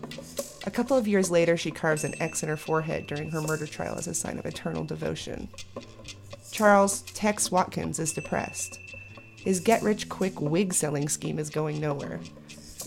[0.68, 3.66] A couple of years later, she carves an X in her forehead during her murder
[3.66, 5.50] trial as a sign of eternal devotion.
[6.52, 8.80] Charles Tex Watkins is depressed.
[9.38, 12.20] His get rich quick wig selling scheme is going nowhere.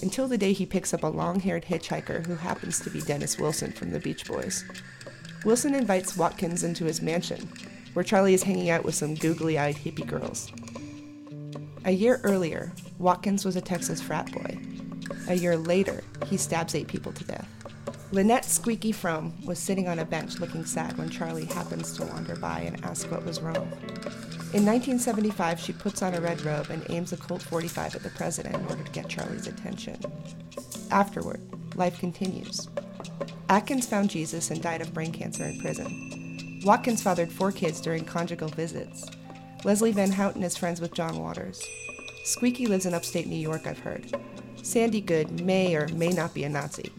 [0.01, 3.37] Until the day he picks up a long haired hitchhiker who happens to be Dennis
[3.37, 4.65] Wilson from the Beach Boys.
[5.45, 7.49] Wilson invites Watkins into his mansion,
[7.95, 10.53] where Charlie is hanging out with some googly eyed hippie girls.
[11.87, 14.59] A year earlier, Watkins was a Texas frat boy.
[15.29, 17.49] A year later, he stabs eight people to death.
[18.13, 22.37] Lynette Squeaky Fromme was sitting on a bench looking sad when Charlie happens to wander
[22.37, 23.73] by and ask what was wrong.
[24.53, 28.11] In 1975, she puts on a red robe and aims a Colt 45 at the
[28.11, 29.99] president in order to get Charlie's attention.
[30.93, 31.41] Afterward,
[31.75, 32.69] life continues.
[33.49, 36.24] Atkins found Jesus and died of brain cancer in prison.
[36.65, 39.07] Watkins fathered four kids during conjugal visits.
[39.65, 41.63] Leslie Van Houten is friends with John Waters.
[42.25, 44.17] Squeaky lives in upstate New York, I've heard.
[44.63, 46.91] Sandy Good may or may not be a Nazi.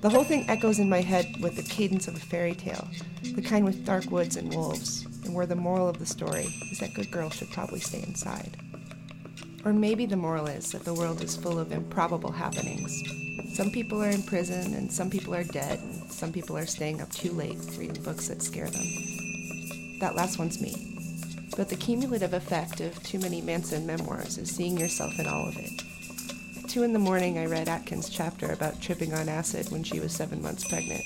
[0.00, 2.86] The whole thing echoes in my head with the cadence of a fairy tale,
[3.34, 6.78] the kind with dark woods and wolves, and where the moral of the story is
[6.78, 8.56] that good girls should probably stay inside.
[9.64, 13.02] Or maybe the moral is that the world is full of improbable happenings.
[13.54, 17.02] Some people are in prison, and some people are dead, and some people are staying
[17.02, 18.86] up too late reading books that scare them.
[20.00, 20.74] That last one's me.
[21.56, 25.58] But the cumulative effect of too many Manson memoirs is seeing yourself in all of
[25.58, 25.82] it.
[26.64, 30.00] At two in the morning, I read Atkins' chapter about tripping on acid when she
[30.00, 31.04] was seven months pregnant.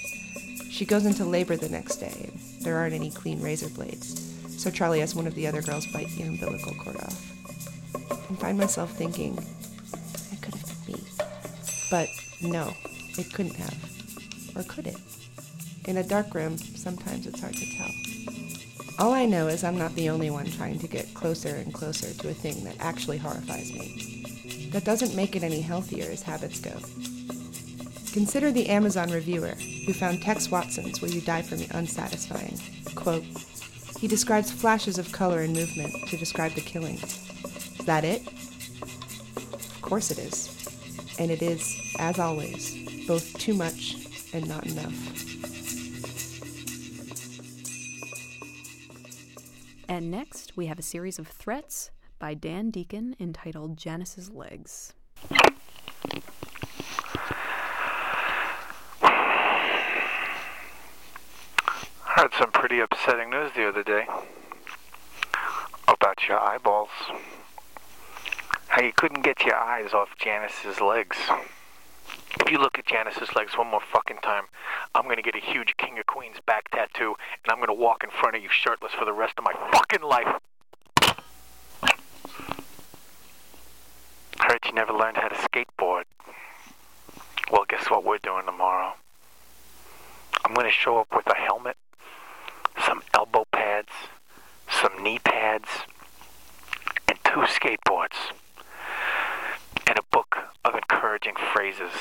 [0.70, 4.20] She goes into labor the next day, there aren't any clean razor blades,
[4.62, 7.33] so Charlie has one of the other girls bite the umbilical cord off.
[8.28, 9.38] And find myself thinking,
[10.32, 11.02] it could have been me.
[11.90, 12.08] But
[12.42, 12.72] no,
[13.18, 14.56] it couldn't have.
[14.56, 14.96] Or could it?
[15.86, 17.90] In a dark room, sometimes it's hard to tell.
[18.98, 22.14] All I know is I'm not the only one trying to get closer and closer
[22.14, 24.70] to a thing that actually horrifies me.
[24.70, 26.72] That doesn't make it any healthier as habits go.
[28.12, 29.54] Consider the Amazon reviewer
[29.86, 32.58] who found Tex Watson's Will You Die For Me unsatisfying.
[32.94, 33.24] Quote,
[33.98, 36.98] he describes flashes of color and movement to describe the killing.
[37.84, 38.26] Is that it?
[39.52, 40.48] Of course it is.
[41.18, 44.94] And it is, as always, both too much and not enough.
[49.86, 54.94] And next, we have a series of threats by Dan Deacon entitled Janice's Legs.
[55.30, 55.52] I
[62.16, 64.06] Heard some pretty upsetting news the other day
[65.86, 66.88] about your eyeballs.
[68.74, 71.16] How you couldn't get your eyes off Janice's legs.
[72.40, 74.46] If you look at Janice's legs one more fucking time,
[74.96, 78.10] I'm gonna get a huge King of Queens back tattoo, and I'm gonna walk in
[78.10, 80.40] front of you shirtless for the rest of my fucking life.
[84.40, 86.02] Heard you never learned how to skateboard.
[87.52, 88.94] Well, guess what we're doing tomorrow?
[90.44, 91.76] I'm gonna show up with a helmet,
[92.84, 93.92] some elbow pads,
[94.68, 95.68] some knee pads,
[97.06, 98.32] and two skateboards,
[100.64, 101.92] of encouraging phrases.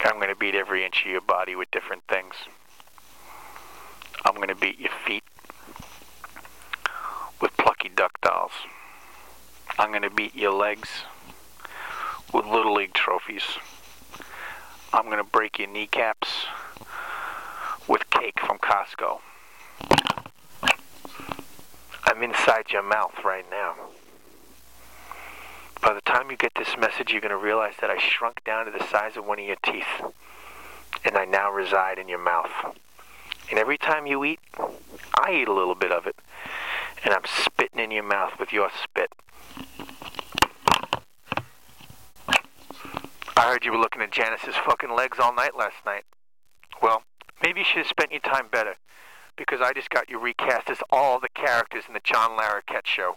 [0.00, 2.34] I'm going to beat every inch of your body with different things.
[4.24, 5.24] I'm going to beat your feet
[7.40, 8.52] with plucky duck dolls.
[9.78, 10.88] I'm going to beat your legs
[12.32, 13.42] with Little League trophies.
[14.92, 16.46] I'm going to break your kneecaps
[17.86, 19.20] with cake from Costco.
[22.16, 23.74] I'm inside your mouth right now.
[25.82, 28.64] By the time you get this message, you're going to realize that I shrunk down
[28.64, 29.84] to the size of one of your teeth,
[31.04, 32.50] and I now reside in your mouth.
[33.50, 36.16] And every time you eat, I eat a little bit of it,
[37.04, 39.12] and I'm spitting in your mouth with your spit.
[43.36, 46.04] I heard you were looking at Janice's fucking legs all night last night.
[46.80, 47.02] Well,
[47.42, 48.76] maybe you should have spent your time better,
[49.36, 53.16] because I just got you recast as all the characters in the John Larroquette show.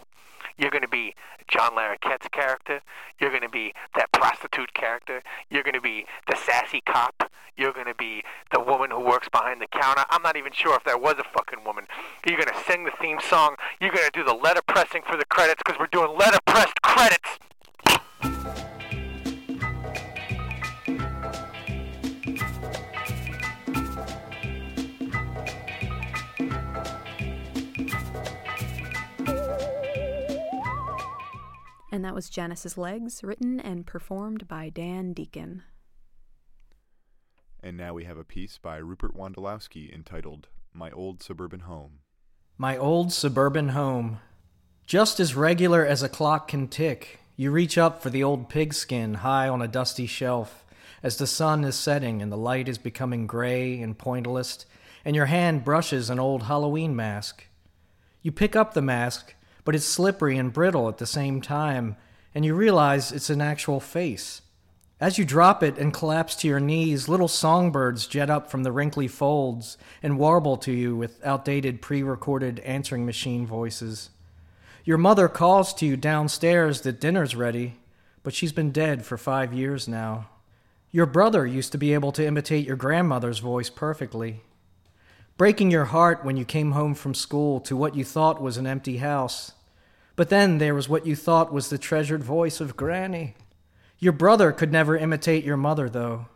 [0.56, 1.14] You're going to be
[1.48, 2.80] John Larroquette's character.
[3.18, 5.22] You're going to be that prostitute character.
[5.48, 7.30] You're going to be the sassy cop.
[7.56, 10.04] You're going to be the woman who works behind the counter.
[10.10, 11.86] I'm not even sure if there was a fucking woman.
[12.26, 13.56] You're going to sing the theme song.
[13.80, 16.80] You're going to do the letter pressing for the credits because we're doing letter pressed
[16.82, 17.38] credits.
[32.20, 35.62] Was Janice's Legs, written and performed by Dan Deacon.
[37.62, 42.00] And now we have a piece by Rupert Wondolowski entitled My Old Suburban Home.
[42.58, 44.20] My old suburban home.
[44.86, 49.14] Just as regular as a clock can tick, you reach up for the old pigskin
[49.14, 50.62] high on a dusty shelf
[51.02, 54.66] as the sun is setting and the light is becoming gray and pointillist,
[55.06, 57.46] and your hand brushes an old Halloween mask.
[58.20, 61.96] You pick up the mask, but it's slippery and brittle at the same time,
[62.34, 64.42] and you realize it's an actual face.
[65.00, 68.72] As you drop it and collapse to your knees, little songbirds jet up from the
[68.72, 74.10] wrinkly folds and warble to you with outdated pre recorded answering machine voices.
[74.84, 77.78] Your mother calls to you downstairs that dinner's ready,
[78.22, 80.28] but she's been dead for five years now.
[80.90, 84.42] Your brother used to be able to imitate your grandmother's voice perfectly.
[85.36, 88.66] Breaking your heart when you came home from school to what you thought was an
[88.66, 89.52] empty house.
[90.20, 93.36] But then there was what you thought was the treasured voice of Granny.
[93.98, 96.26] Your brother could never imitate your mother, though.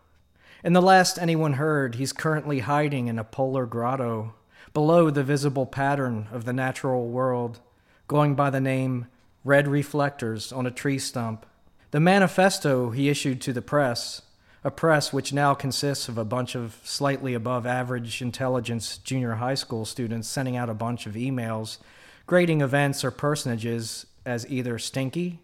[0.62, 4.33] And the last anyone heard, he's currently hiding in a polar grotto,
[4.73, 7.61] below the visible pattern of the natural world,
[8.09, 9.07] going by the name
[9.44, 11.44] Red Reflectors on a Tree Stump.
[11.90, 14.23] The manifesto he issued to the press,
[14.64, 19.57] a press which now consists of a bunch of slightly above average intelligence junior high
[19.57, 21.77] school students sending out a bunch of emails
[22.26, 25.40] grading events or personages as either stinky,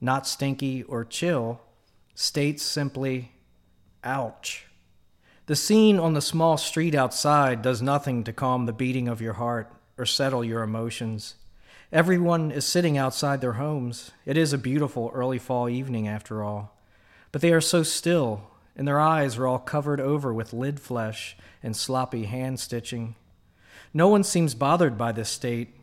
[0.00, 1.60] not stinky, or chill,
[2.14, 3.32] states simply,
[4.04, 4.66] ouch.
[5.46, 9.32] The scene on the small street outside does nothing to calm the beating of your
[9.34, 11.34] heart or settle your emotions.
[11.92, 14.12] Everyone is sitting outside their homes.
[14.24, 16.78] It is a beautiful early fall evening, after all.
[17.32, 18.44] But they are so still,
[18.76, 23.16] and their eyes are all covered over with lid flesh and sloppy hand stitching.
[23.92, 25.74] No one seems bothered by this state.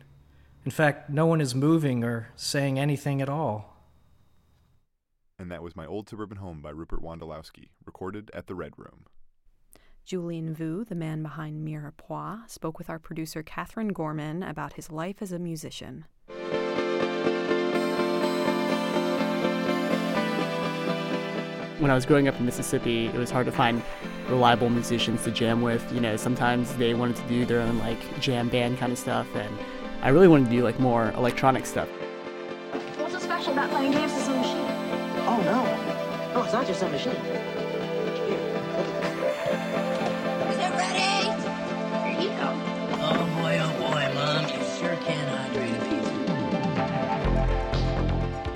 [0.68, 3.74] In fact, no one is moving or saying anything at all.
[5.38, 9.06] And that was My Old Suburban Home by Rupert Wondolowski, recorded at the Red Room.
[10.04, 15.22] Julian Vu, the man behind Mirepoix, spoke with our producer Catherine Gorman about his life
[15.22, 16.04] as a musician.
[21.78, 23.82] When I was growing up in Mississippi, it was hard to find
[24.28, 25.90] reliable musicians to jam with.
[25.94, 29.26] You know, sometimes they wanted to do their own like jam band kind of stuff,
[29.34, 29.56] and
[30.00, 31.88] I really wanted to do like more electronic stuff.
[31.88, 34.64] What's so special about playing games to some machine.
[35.26, 35.64] Oh no.
[36.34, 37.16] No, it's not just a machine.
[37.16, 37.18] Is
[40.56, 41.32] it ready?
[42.06, 42.48] Here you go.
[43.00, 46.12] Oh boy, oh boy, Mom, you sure can hydrate a pizza.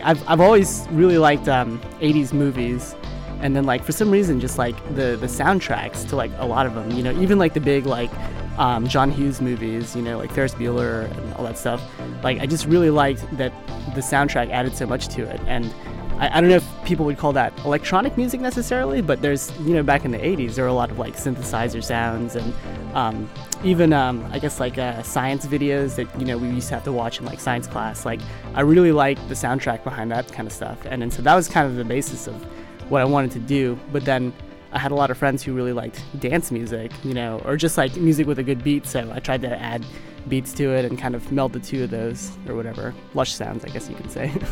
[0.05, 2.94] I've, I've always really liked um, 80s movies
[3.40, 6.64] and then like for some reason just like the the soundtracks to like a lot
[6.64, 8.11] of them you know even like the big like
[8.59, 11.83] um, john hughes movies you know like ferris bueller and all that stuff
[12.23, 13.53] like i just really liked that
[13.95, 15.73] the soundtrack added so much to it and
[16.19, 19.75] I, I don't know if people would call that electronic music necessarily but there's you
[19.75, 22.53] know back in the 80s there were a lot of like synthesizer sounds and
[22.95, 23.29] um,
[23.65, 26.85] even um, I guess like uh, science videos that you know we used to have
[26.85, 28.05] to watch in like science class.
[28.05, 28.21] Like
[28.55, 31.49] I really liked the soundtrack behind that kind of stuff, and, and so that was
[31.49, 32.35] kind of the basis of
[32.91, 33.79] what I wanted to do.
[33.93, 34.33] But then
[34.73, 37.77] I had a lot of friends who really liked dance music, you know, or just
[37.77, 38.87] like music with a good beat.
[38.87, 39.85] So I tried to add
[40.29, 43.65] beats to it and kind of meld the two of those or whatever lush sounds,
[43.65, 44.33] I guess you could say.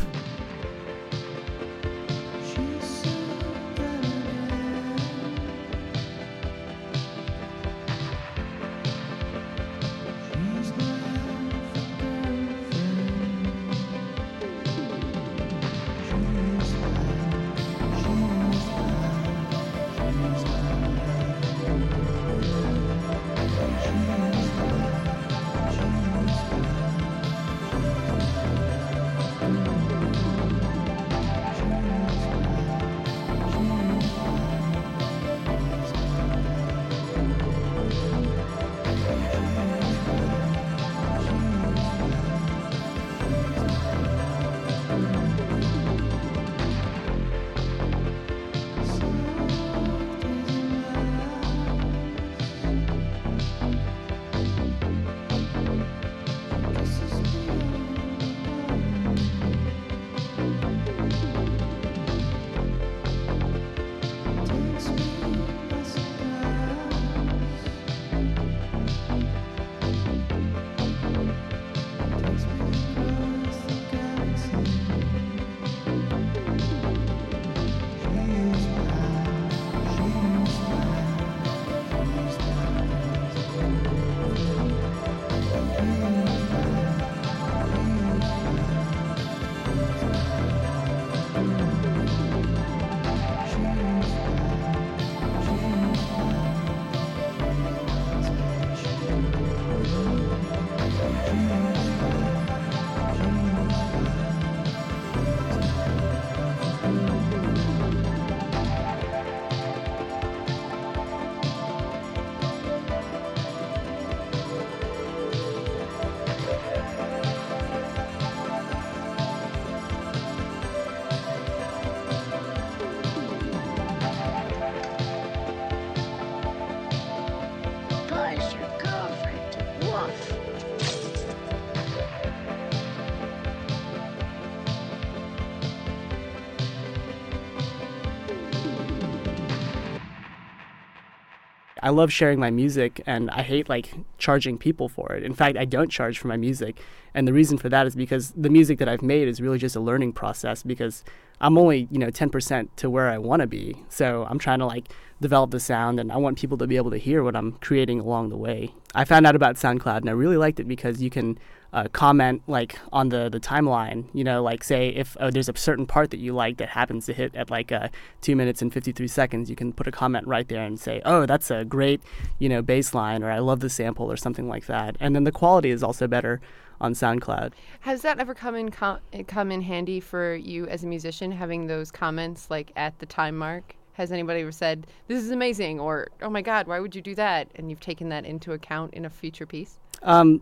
[141.91, 145.23] love sharing my music and I hate like charging people for it.
[145.23, 146.79] In fact, I don't charge for my music.
[147.13, 149.75] And the reason for that is because the music that I've made is really just
[149.75, 151.03] a learning process because
[151.39, 153.83] I'm only, you know, 10% to where I want to be.
[153.89, 154.89] So I'm trying to like
[155.21, 157.99] develop the sound and I want people to be able to hear what I'm creating
[157.99, 158.73] along the way.
[158.95, 161.37] I found out about SoundCloud and I really liked it because you can
[161.73, 164.05] uh, comment like on the the timeline.
[164.13, 167.05] You know, like say if uh, there's a certain part that you like that happens
[167.05, 167.89] to hit at like uh,
[168.21, 171.25] two minutes and 53 seconds, you can put a comment right there and say, "Oh,
[171.25, 172.01] that's a great
[172.39, 174.97] you know bass line," or "I love the sample," or something like that.
[174.99, 176.41] And then the quality is also better
[176.81, 177.53] on SoundCloud.
[177.81, 181.67] Has that ever come in com- come in handy for you as a musician having
[181.67, 183.75] those comments like at the time mark?
[183.93, 187.13] Has anybody ever said this is amazing or oh my god, why would you do
[187.15, 187.49] that?
[187.55, 189.77] And you've taken that into account in a future piece?
[190.03, 190.41] Um,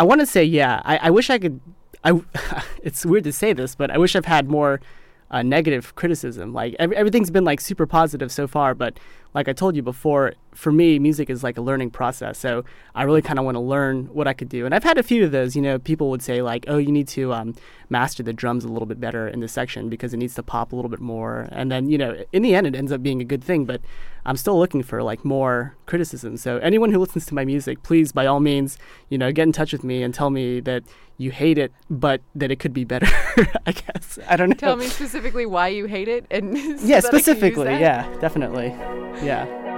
[0.00, 0.80] I want to say yeah.
[0.86, 1.60] I, I wish I could.
[2.02, 2.22] I
[2.82, 4.80] it's weird to say this, but I wish I've had more
[5.30, 6.54] uh, negative criticism.
[6.54, 8.98] Like every, everything's been like super positive so far, but
[9.34, 12.38] like I told you before, for me, music is like a learning process.
[12.38, 12.64] So
[12.94, 14.66] I really kind of want to learn what I could do.
[14.66, 15.54] And I've had a few of those.
[15.54, 17.54] You know, people would say like, "Oh, you need to um,
[17.88, 20.72] master the drums a little bit better in this section because it needs to pop
[20.72, 23.20] a little bit more." And then you know, in the end, it ends up being
[23.20, 23.64] a good thing.
[23.64, 23.80] But
[24.26, 26.36] I'm still looking for like more criticism.
[26.36, 28.78] So anyone who listens to my music, please, by all means,
[29.08, 30.82] you know, get in touch with me and tell me that
[31.16, 33.06] you hate it, but that it could be better.
[33.66, 34.54] I guess I don't know.
[34.54, 37.72] Tell me specifically why you hate it and so yeah, that I can use specifically,
[37.78, 38.68] yeah, definitely,
[39.22, 39.69] yeah.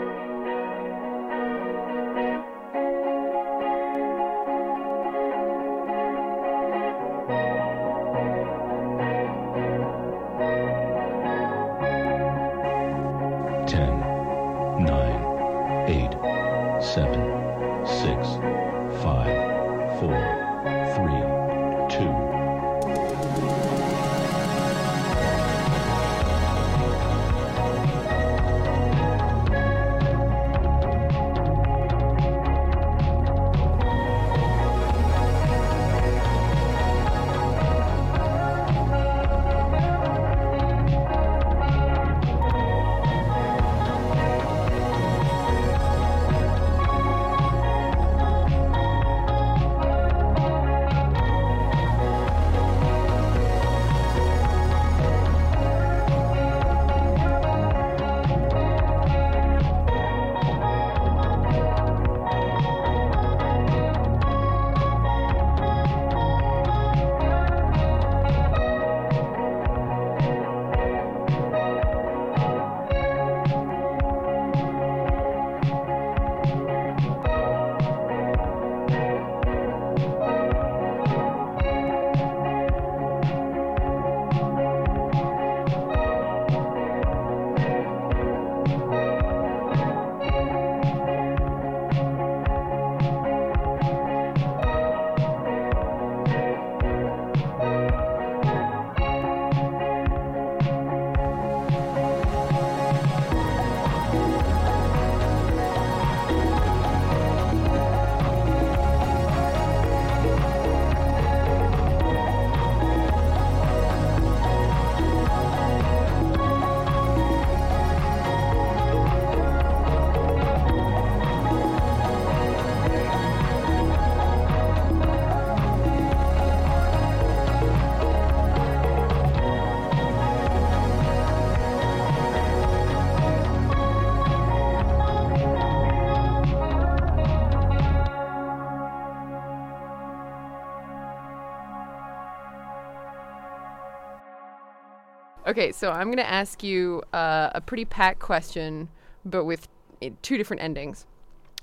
[145.52, 148.88] Okay, so I'm going to ask you uh, a pretty pat question,
[149.26, 149.68] but with
[150.00, 151.04] eh, two different endings.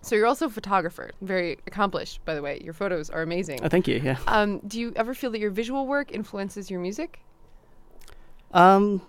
[0.04, 2.62] So you're also a photographer, very accomplished, by the way.
[2.64, 3.62] Your photos are amazing.
[3.64, 4.20] Oh, thank you, yeah.
[4.28, 7.22] Um, do you ever feel that your visual work influences your music?
[8.52, 9.02] Um,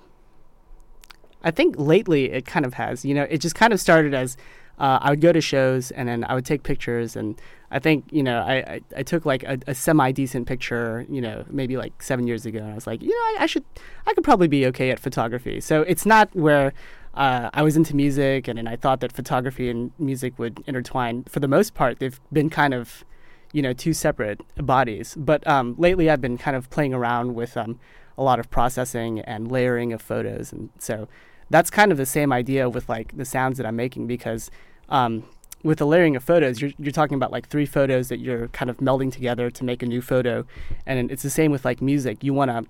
[1.45, 3.05] I think lately it kind of has.
[3.05, 4.39] You know, it just kind of started as
[4.81, 8.07] uh, I would go to shows and then I would take pictures, and I think
[8.11, 11.77] you know I I, I took like a, a semi decent picture, you know, maybe
[11.77, 13.65] like seven years ago, and I was like, you know, I, I should
[14.07, 15.61] I could probably be okay at photography.
[15.61, 16.73] So it's not where.
[17.13, 21.25] Uh, I was into music, and, and I thought that photography and music would intertwine.
[21.25, 23.05] For the most part, they've been kind of,
[23.53, 25.17] you know, two separate bodies.
[25.19, 27.81] But um, lately, I've been kind of playing around with um,
[28.17, 31.09] a lot of processing and layering of photos, and so
[31.51, 34.49] that's kind of the same idea with like the sounds that I'm making because
[34.91, 35.25] um,
[35.63, 38.71] with the layering of photos, you're, you're talking about like three photos that you're kind
[38.71, 40.47] of melding together to make a new photo,
[40.87, 42.25] and it's the same with like music.
[42.25, 42.67] You want to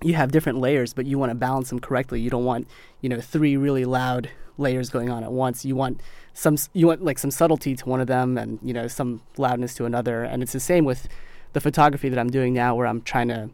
[0.00, 2.20] you have different layers, but you want to balance them correctly.
[2.20, 2.68] You don't want
[3.00, 5.64] you know three really loud layers going on at once.
[5.64, 6.00] You want
[6.34, 9.74] some you want like some subtlety to one of them, and you know some loudness
[9.74, 10.24] to another.
[10.24, 11.08] And it's the same with
[11.52, 13.50] the photography that I'm doing now, where I'm trying to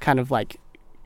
[0.00, 0.56] kind of like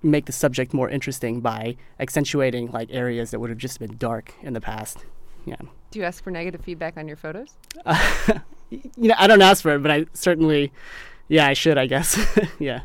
[0.02, 4.32] make the subject more interesting by accentuating like areas that would have just been dark
[4.42, 5.04] in the past.
[5.44, 5.56] Yeah.
[5.90, 7.56] Do you ask for negative feedback on your photos?
[8.70, 10.72] you know, I don't ask for it, but I certainly,
[11.28, 12.18] yeah, I should, I guess.
[12.58, 12.82] yeah.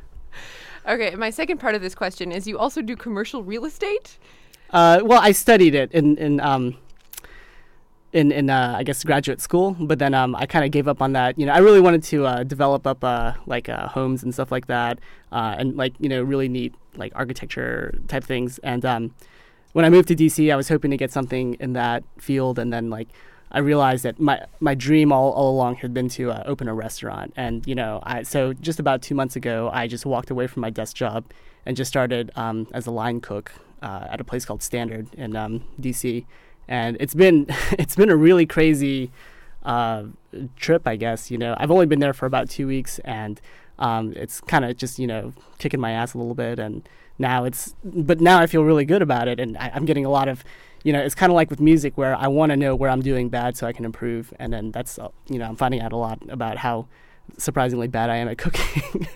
[0.88, 4.18] Okay, my second part of this question is you also do commercial real estate?
[4.72, 6.78] Uh, well, I studied it in in um,
[8.14, 11.02] in in uh, I guess graduate school, but then um, I kind of gave up
[11.02, 11.38] on that.
[11.38, 14.52] You know, I really wanted to uh, develop up uh, like uh, homes and stuff
[14.52, 15.00] like that,
[15.32, 18.58] uh, and like you know really neat like architecture type things.
[18.60, 19.14] And um,
[19.76, 22.72] when I moved to DC, I was hoping to get something in that field, and
[22.72, 23.10] then like
[23.52, 26.74] I realized that my my dream all, all along had been to uh, open a
[26.74, 30.48] restaurant, and you know, I so just about two months ago, I just walked away
[30.48, 31.26] from my desk job
[31.66, 33.52] and just started um, as a line cook
[33.82, 36.26] uh, at a place called Standard in um, DC,
[36.70, 39.12] and it's been it's been a really crazy
[39.64, 40.04] uh,
[40.56, 41.30] trip, I guess.
[41.30, 43.42] You know, I've only been there for about two weeks, and
[43.78, 47.46] um, it's kind of just you know kicking my ass a little bit, and now
[47.46, 50.28] it's but now I feel really good about it, and I, I'm getting a lot
[50.28, 50.44] of
[50.86, 53.02] you know, it's kind of like with music where I want to know where I'm
[53.02, 54.32] doing bad so I can improve.
[54.38, 56.86] And then that's, uh, you know, I'm finding out a lot about how
[57.40, 59.08] surprisingly bad I am at cooking.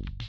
[0.00, 0.21] you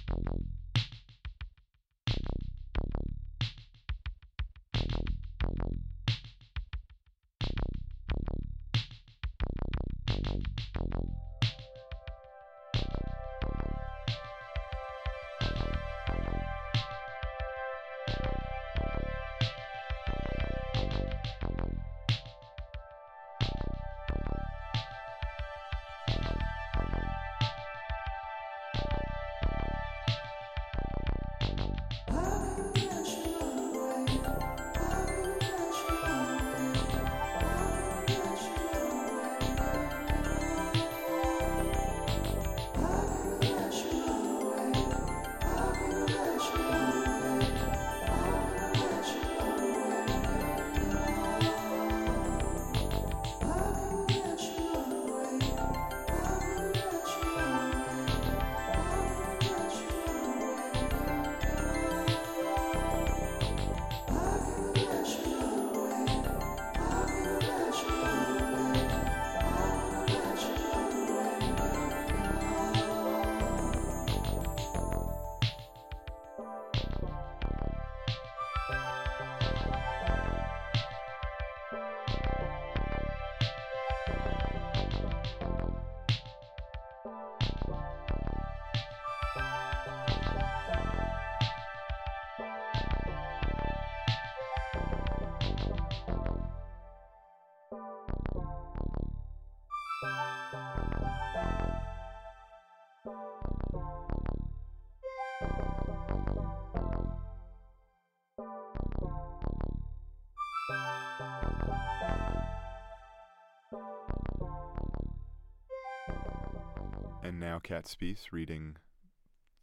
[117.24, 117.95] And now Cat
[118.34, 118.76] reading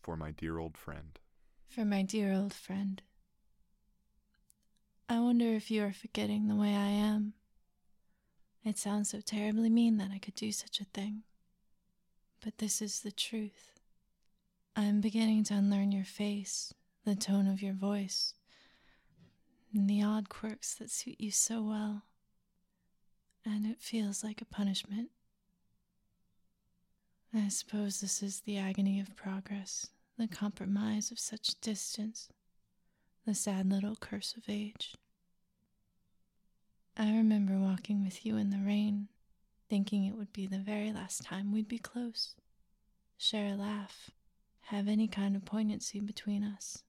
[0.00, 1.18] For My Dear Old Friend.
[1.68, 3.02] For my dear old friend.
[5.10, 7.34] I wonder if you are forgetting the way I am.
[8.64, 11.24] It sounds so terribly mean that I could do such a thing.
[12.42, 13.78] But this is the truth.
[14.74, 16.72] I am beginning to unlearn your face,
[17.04, 18.32] the tone of your voice,
[19.74, 22.04] and the odd quirks that suit you so well.
[23.44, 25.10] And it feels like a punishment.
[27.32, 32.28] I suppose this is the agony of progress, the compromise of such distance,
[33.24, 34.96] the sad little curse of age.
[36.96, 39.08] I remember walking with you in the rain,
[39.68, 42.34] thinking it would be the very last time we'd be close,
[43.16, 44.10] share a laugh,
[44.62, 46.82] have any kind of poignancy between us.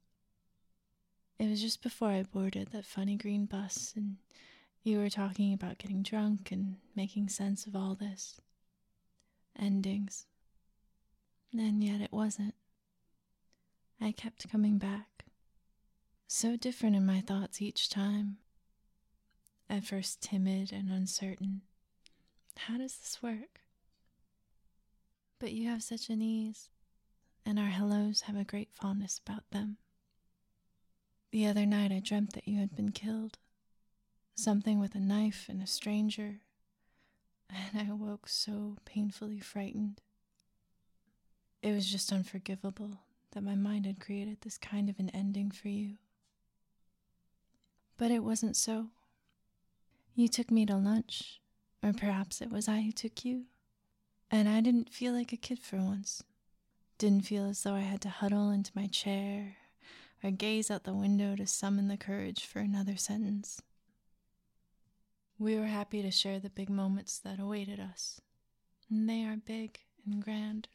[1.37, 4.17] It was just before I boarded that funny green bus, and
[4.83, 8.41] you were talking about getting drunk and making sense of all this.
[9.55, 10.25] Endings.
[11.53, 12.55] And yet it wasn't.
[13.99, 15.25] I kept coming back.
[16.27, 18.37] So different in my thoughts each time.
[19.69, 21.61] At first timid and uncertain.
[22.57, 23.61] How does this work?
[25.39, 26.69] But you have such an ease,
[27.45, 29.77] and our hellos have a great fondness about them.
[31.31, 33.37] The other night I dreamt that you had been killed.
[34.35, 36.41] Something with a knife and a stranger,
[37.49, 40.01] and I awoke so painfully frightened.
[41.61, 42.97] It was just unforgivable
[43.31, 45.97] that my mind had created this kind of an ending for you.
[47.97, 48.87] But it wasn't so.
[50.15, 51.39] You took me to lunch,
[51.83, 53.45] or perhaps it was I who took you,
[54.31, 56.23] and I didn't feel like a kid for once.
[56.97, 59.57] Didn't feel as though I had to huddle into my chair
[60.23, 63.61] or gaze out the window to summon the courage for another sentence.
[65.39, 68.21] We were happy to share the big moments that awaited us,
[68.89, 70.67] and they are big and grand.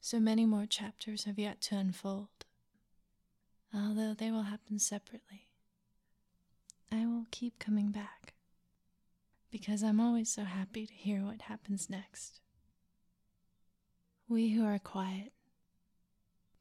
[0.00, 2.28] So many more chapters have yet to unfold,
[3.74, 5.48] although they will happen separately.
[6.90, 8.32] I will keep coming back
[9.50, 12.40] because I'm always so happy to hear what happens next.
[14.26, 15.32] We who are quiet,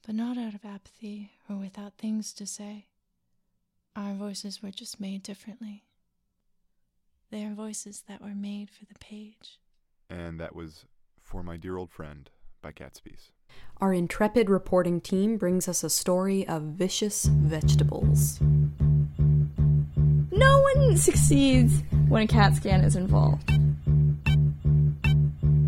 [0.05, 2.87] but not out of apathy or without things to say,
[3.95, 5.85] our voices were just made differently.
[7.31, 9.59] They are voices that were made for the page.
[10.09, 10.85] And that was
[11.21, 12.29] For My Dear Old Friend
[12.61, 13.31] by Catspies.
[13.81, 18.39] Our intrepid reporting team brings us a story of vicious vegetables.
[20.31, 23.49] No one succeeds when a CAT scan is involved.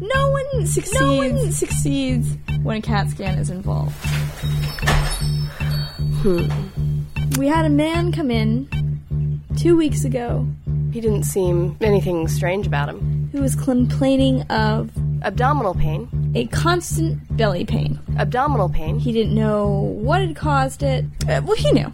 [0.01, 0.99] No one succeeds.
[1.01, 3.95] No one succeeds when a CAT scan is involved.
[6.23, 6.47] Hmm.
[7.39, 8.67] We had a man come in
[9.57, 10.47] two weeks ago
[10.91, 13.29] He didn't seem anything strange about him.
[13.31, 14.91] who was complaining of
[15.23, 16.07] Abdominal pain.
[16.33, 17.99] A constant belly pain.
[18.17, 18.99] Abdominal pain.
[18.99, 21.05] He didn't know what had caused it.
[21.27, 21.91] Uh, well, he knew.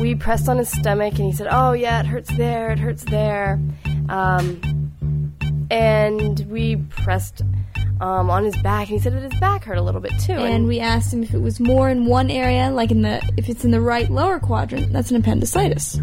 [0.00, 3.04] We pressed on his stomach and he said, Oh, yeah, it hurts there, it hurts
[3.04, 3.60] there.
[4.08, 4.60] Um,
[5.70, 7.42] and we pressed
[8.00, 10.32] um, on his back and he said that his back hurt a little bit too.
[10.32, 13.48] And we asked him if it was more in one area, like in the if
[13.48, 16.00] it's in the right lower quadrant, that's an appendicitis.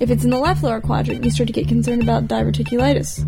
[0.00, 3.24] If it's in the left lower quadrant, you start to get concerned about diverticulitis.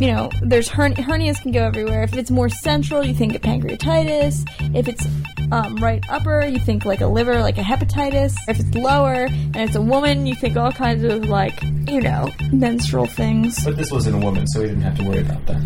[0.00, 2.02] You know, there's hern- hernias can go everywhere.
[2.04, 4.48] If it's more central, you think of pancreatitis.
[4.74, 5.06] If it's
[5.52, 8.34] um, right upper, you think like a liver, like a hepatitis.
[8.48, 12.30] If it's lower and it's a woman, you think all kinds of like, you know,
[12.50, 13.62] menstrual things.
[13.62, 15.60] But this wasn't a woman, so we didn't have to worry about that.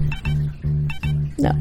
[1.39, 1.53] No.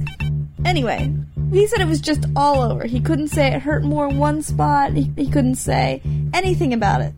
[0.65, 1.13] Anyway,
[1.51, 2.87] he said it was just all over.
[2.87, 4.93] He couldn't say it hurt more in one spot.
[4.93, 6.01] He, he couldn't say
[6.33, 7.13] anything about it.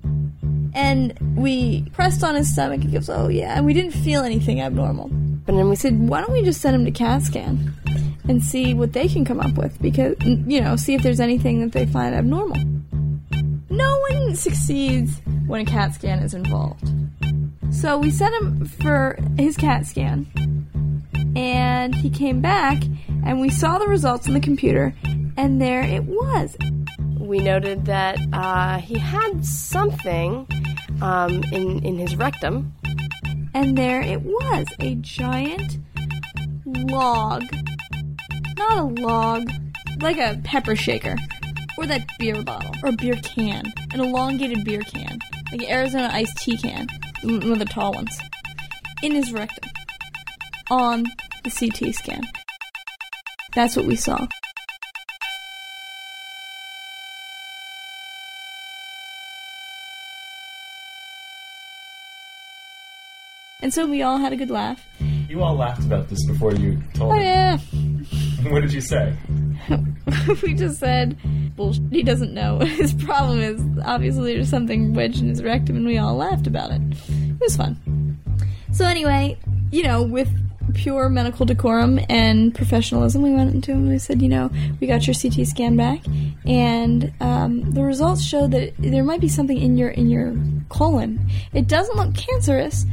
[0.74, 2.82] And we pressed on his stomach.
[2.82, 5.10] He goes, "Oh yeah," and we didn't feel anything abnormal.
[5.48, 7.74] And we said, "Why don't we just send him to CAT scan
[8.28, 9.80] and see what they can come up with?
[9.82, 12.58] Because you know, see if there's anything that they find abnormal."
[13.70, 16.90] No one succeeds when a CAT scan is involved.
[17.72, 20.26] So we sent him for his CAT scan,
[21.36, 22.82] and he came back,
[23.26, 24.94] and we saw the results on the computer,
[25.38, 26.56] and there it was.
[27.20, 30.48] we noted that uh, he had something
[31.02, 32.74] um, in, in his rectum.
[33.56, 35.78] And there it was a giant
[36.66, 37.42] log.
[38.58, 39.50] Not a log,
[40.02, 41.16] like a pepper shaker.
[41.78, 42.76] Or that beer bottle.
[42.84, 43.72] Or beer can.
[43.94, 45.20] An elongated beer can.
[45.54, 46.90] Like an Arizona iced tea can.
[47.24, 48.20] One of the tall ones.
[49.02, 49.70] In his rectum.
[50.70, 51.06] On
[51.46, 52.24] the CT scan.
[53.56, 54.28] That's what we saw.
[63.66, 64.80] And so we all had a good laugh.
[65.28, 67.24] You all laughed about this before you told Oh me.
[67.24, 67.58] yeah.
[68.52, 69.12] What did you say?
[70.44, 71.18] we just said,
[71.58, 73.60] well, he doesn't know what his problem is.
[73.84, 76.80] Obviously, there's something wedged in his rectum, and we all laughed about it.
[77.10, 78.20] It was fun.
[78.72, 79.36] So, anyway,
[79.72, 80.30] you know, with
[80.76, 84.86] pure medical decorum and professionalism, we went into him and we said, you know, we
[84.86, 86.02] got your CT scan back,
[86.46, 90.36] and um, the results show that there might be something in your in your
[90.70, 91.20] colon.
[91.52, 92.86] It doesn't look cancerous,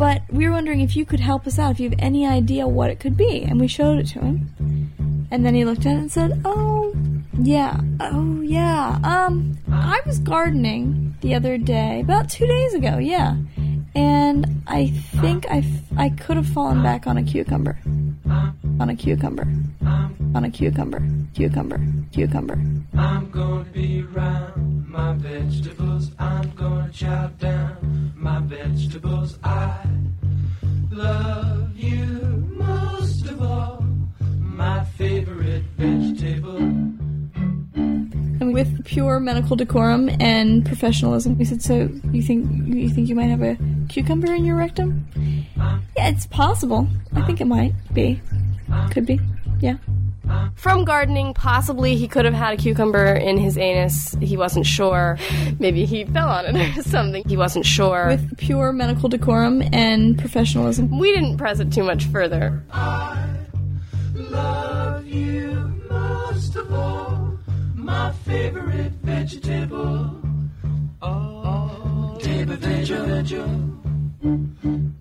[0.00, 2.66] but we were wondering if you could help us out, if you have any idea
[2.66, 3.42] what it could be.
[3.42, 5.26] And we showed it to him.
[5.30, 6.94] And then he looked at it and said, Oh,
[7.38, 8.98] yeah, oh, yeah.
[9.04, 13.36] Um, I was gardening the other day, about two days ago, yeah.
[13.94, 14.86] And I
[15.20, 17.78] think I, f- I could have fallen back on a cucumber.
[18.80, 19.46] On a cucumber.
[20.34, 21.02] On a cucumber.
[21.34, 21.80] Cucumber.
[22.12, 22.58] Cucumber.
[22.96, 26.10] I'm gonna be around my vegetables.
[26.18, 29.38] I'm gonna chow down my vegetables.
[29.42, 29.89] I
[30.90, 33.84] love you most of all.
[34.38, 36.56] My favorite vegetable.
[37.76, 41.36] And with pure medical decorum and professionalism.
[41.38, 43.56] We said, "So you think you think you might have a
[43.88, 45.06] cucumber in your rectum?"
[45.58, 45.78] Uh.
[45.96, 46.88] Yeah, it's possible.
[47.14, 48.20] I think it might be.
[48.90, 49.20] Could be.
[49.60, 49.76] Yeah.
[50.60, 54.14] From gardening, possibly he could have had a cucumber in his anus.
[54.20, 55.16] He wasn't sure.
[55.58, 57.24] Maybe he fell on it or something.
[57.26, 58.08] He wasn't sure.
[58.08, 60.98] With pure medical decorum and professionalism.
[60.98, 62.62] We didn't press it too much further.
[64.14, 67.38] Love you most of all,
[67.74, 70.14] my favorite vegetable.
[71.00, 73.78] Oh, David vegetable.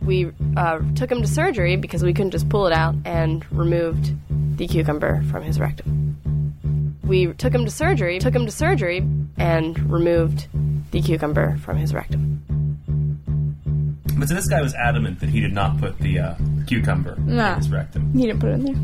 [0.06, 4.14] We uh, took him to surgery because we couldn't just pull it out and removed
[4.60, 6.98] the cucumber from his rectum.
[7.04, 8.98] We took him to surgery, took him to surgery,
[9.38, 10.48] and removed
[10.92, 12.44] the cucumber from his rectum.
[14.18, 16.36] But so this guy was adamant that he did not put the uh,
[16.68, 17.54] cucumber Nah.
[17.54, 18.12] in his rectum.
[18.14, 18.76] He didn't put it in there.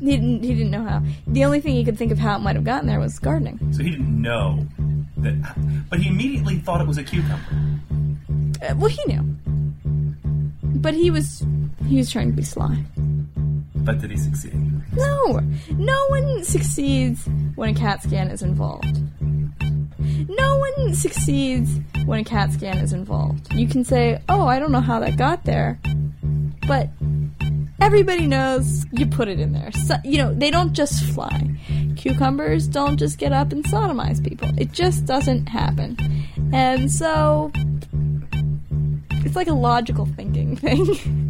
[0.00, 0.42] He didn't.
[0.44, 1.02] He didn't know how.
[1.26, 3.58] The only thing he could think of how it might have gotten there was gardening.
[3.72, 4.64] So he didn't know
[5.16, 7.42] that, but he immediately thought it was a cucumber.
[8.62, 9.22] Uh, well, he knew,
[10.62, 11.44] but he was
[11.88, 12.84] he was trying to be sly.
[13.74, 14.52] But did he succeed?
[14.92, 18.98] No, no one succeeds when a CAT scan is involved.
[20.28, 21.70] No one succeeds
[22.06, 23.52] when a CAT scan is involved.
[23.52, 25.78] You can say, "Oh, I don't know how that got there,"
[26.66, 26.88] but
[27.80, 29.70] everybody knows you put it in there.
[29.72, 31.50] So, you know, they don't just fly.
[31.96, 34.48] Cucumbers don't just get up and sodomize people.
[34.56, 35.96] It just doesn't happen.
[36.52, 37.50] And so
[39.24, 41.27] it's like a logical thinking thing.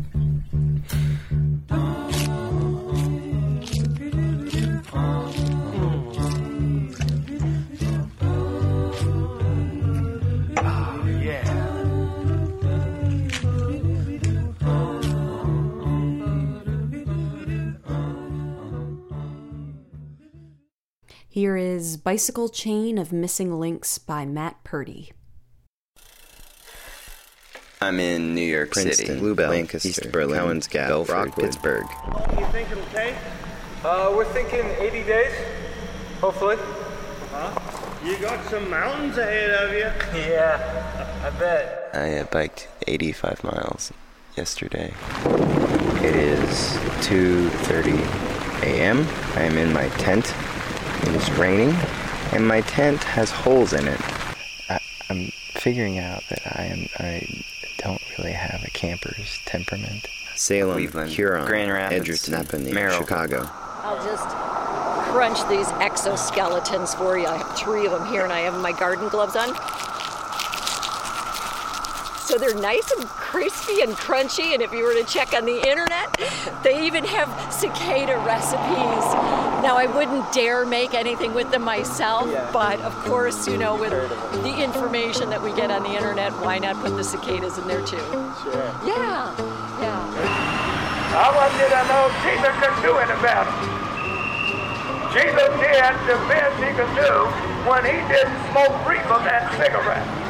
[21.38, 25.12] Here is Bicycle Chain of Missing Links by Matt Purdy.
[27.80, 31.86] I'm in New York Princeton, City, Bluebell, Lancaster, East Berlin, Cowan's Gap, Belford, Rockwood, Pittsburgh.
[32.40, 33.14] You think it'll take?
[33.84, 35.32] Uh, we're thinking 80 days,
[36.20, 36.56] hopefully.
[37.30, 38.04] Huh?
[38.04, 40.18] You got some mountains ahead of you.
[40.28, 41.90] Yeah, I bet.
[41.94, 43.92] I uh, biked 85 miles
[44.36, 44.92] yesterday.
[46.02, 46.72] It is
[47.06, 49.06] 2:30 a.m.
[49.36, 50.34] I am in my tent.
[51.08, 51.70] It is raining,
[52.32, 54.00] and my tent has holes in it.
[54.68, 54.78] I,
[55.08, 57.26] I'm figuring out that I am I
[57.78, 60.06] don't really have a camper's temperament.
[60.34, 62.98] Salem, Cleveland, Huron, Grand Rapids, Edgerton, Nappanee, Merrill.
[62.98, 63.48] Chicago.
[63.82, 64.28] I'll just
[65.10, 67.26] crunch these exoskeletons for you.
[67.26, 69.48] I have three of them here, and I have my garden gloves on.
[72.28, 75.66] So they're nice and crispy and crunchy, and if you were to check on the
[75.66, 76.20] internet,
[76.62, 79.04] they even have cicada recipes.
[79.64, 83.92] Now, I wouldn't dare make anything with them myself, but of course, you know, with
[84.44, 87.80] the information that we get on the internet, why not put the cicadas in there
[87.80, 87.96] too?
[87.96, 88.68] Sure.
[88.84, 89.32] Yeah,
[89.80, 90.04] yeah.
[91.16, 93.56] I wanted to know Jesus could do it about it.
[95.16, 97.24] Jesus did the best he could do
[97.64, 100.27] when he didn't smoke reefer and cigarettes.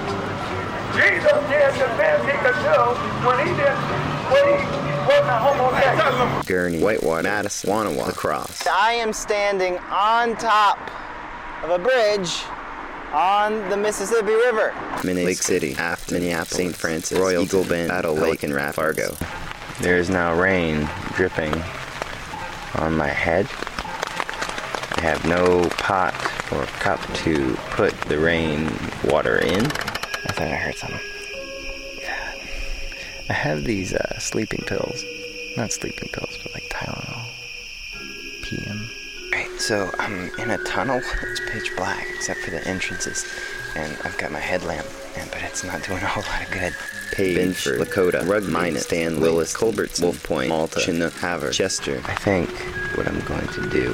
[0.96, 2.78] Jesus did the best he could do
[3.26, 3.82] when he didn't,
[4.32, 6.26] when he wasn't a homosexual.
[6.44, 8.66] Gurnee, Whitewater, Madison, Wanaway, La Crosse.
[8.66, 10.78] I am standing on top
[11.62, 12.42] of a bridge
[13.12, 14.74] on the Mississippi River.
[15.04, 16.76] Minnesota, Lake City, Afton, Minneapolis, St.
[16.76, 18.76] Francis, Royal, Eagle Bend, Battle Lake, and Rapids.
[18.76, 19.16] Fargo.
[19.80, 21.54] There is now rain dripping
[22.74, 23.46] on my head.
[24.96, 26.14] I have no pot
[26.52, 28.68] or cup to put the rain
[29.04, 29.70] water in.
[30.24, 31.00] I thought I heard something.
[33.30, 35.04] I have these uh, sleeping pills.
[35.56, 37.26] Not sleeping pills, but like Tylenol.
[38.42, 38.88] PM.
[39.32, 41.02] Right, so I'm in a tunnel.
[41.22, 43.26] It's pitch black except for the entrances.
[43.76, 46.74] And I've got my headlamp, and, but it's not doing a whole lot of good.
[47.12, 52.00] Page, Binford, Lakota, Rugby, Minot, Stanley, Willis, Culbertson, Wolf Point, Malta, Chinook, Havre, Chester.
[52.06, 52.50] I think
[52.96, 53.92] what I'm going to do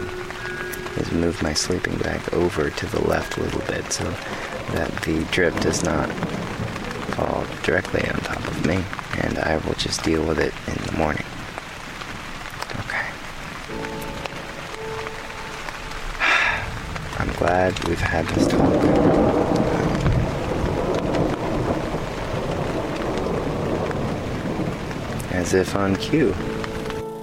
[0.97, 4.05] is move my sleeping bag over to the left a little bit so
[4.73, 6.09] that the drip does not
[7.15, 8.83] fall directly on top of me,
[9.23, 11.25] and I will just deal with it in the morning.
[12.81, 13.07] Okay.
[17.21, 18.75] I'm glad we've had this talk.
[25.33, 26.35] As if on cue.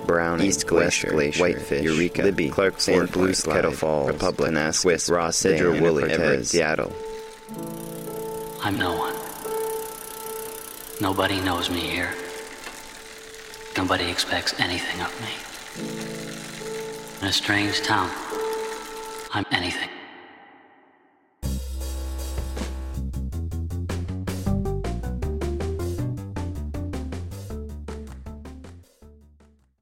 [0.06, 4.74] Brown East Glacier, Glacier, Whitefish, Eureka, Libby, Clark, Sand Fort Blue Slide, Kettle Falls, Republic,
[4.74, 6.92] Swiss, Ross, Sidra, Everett, Everett, Seattle.
[8.64, 9.16] I'm no one.
[11.02, 12.14] Nobody knows me here.
[13.76, 15.34] Nobody expects anything of me.
[17.22, 18.12] In a strange town,
[19.34, 19.90] I'm anything.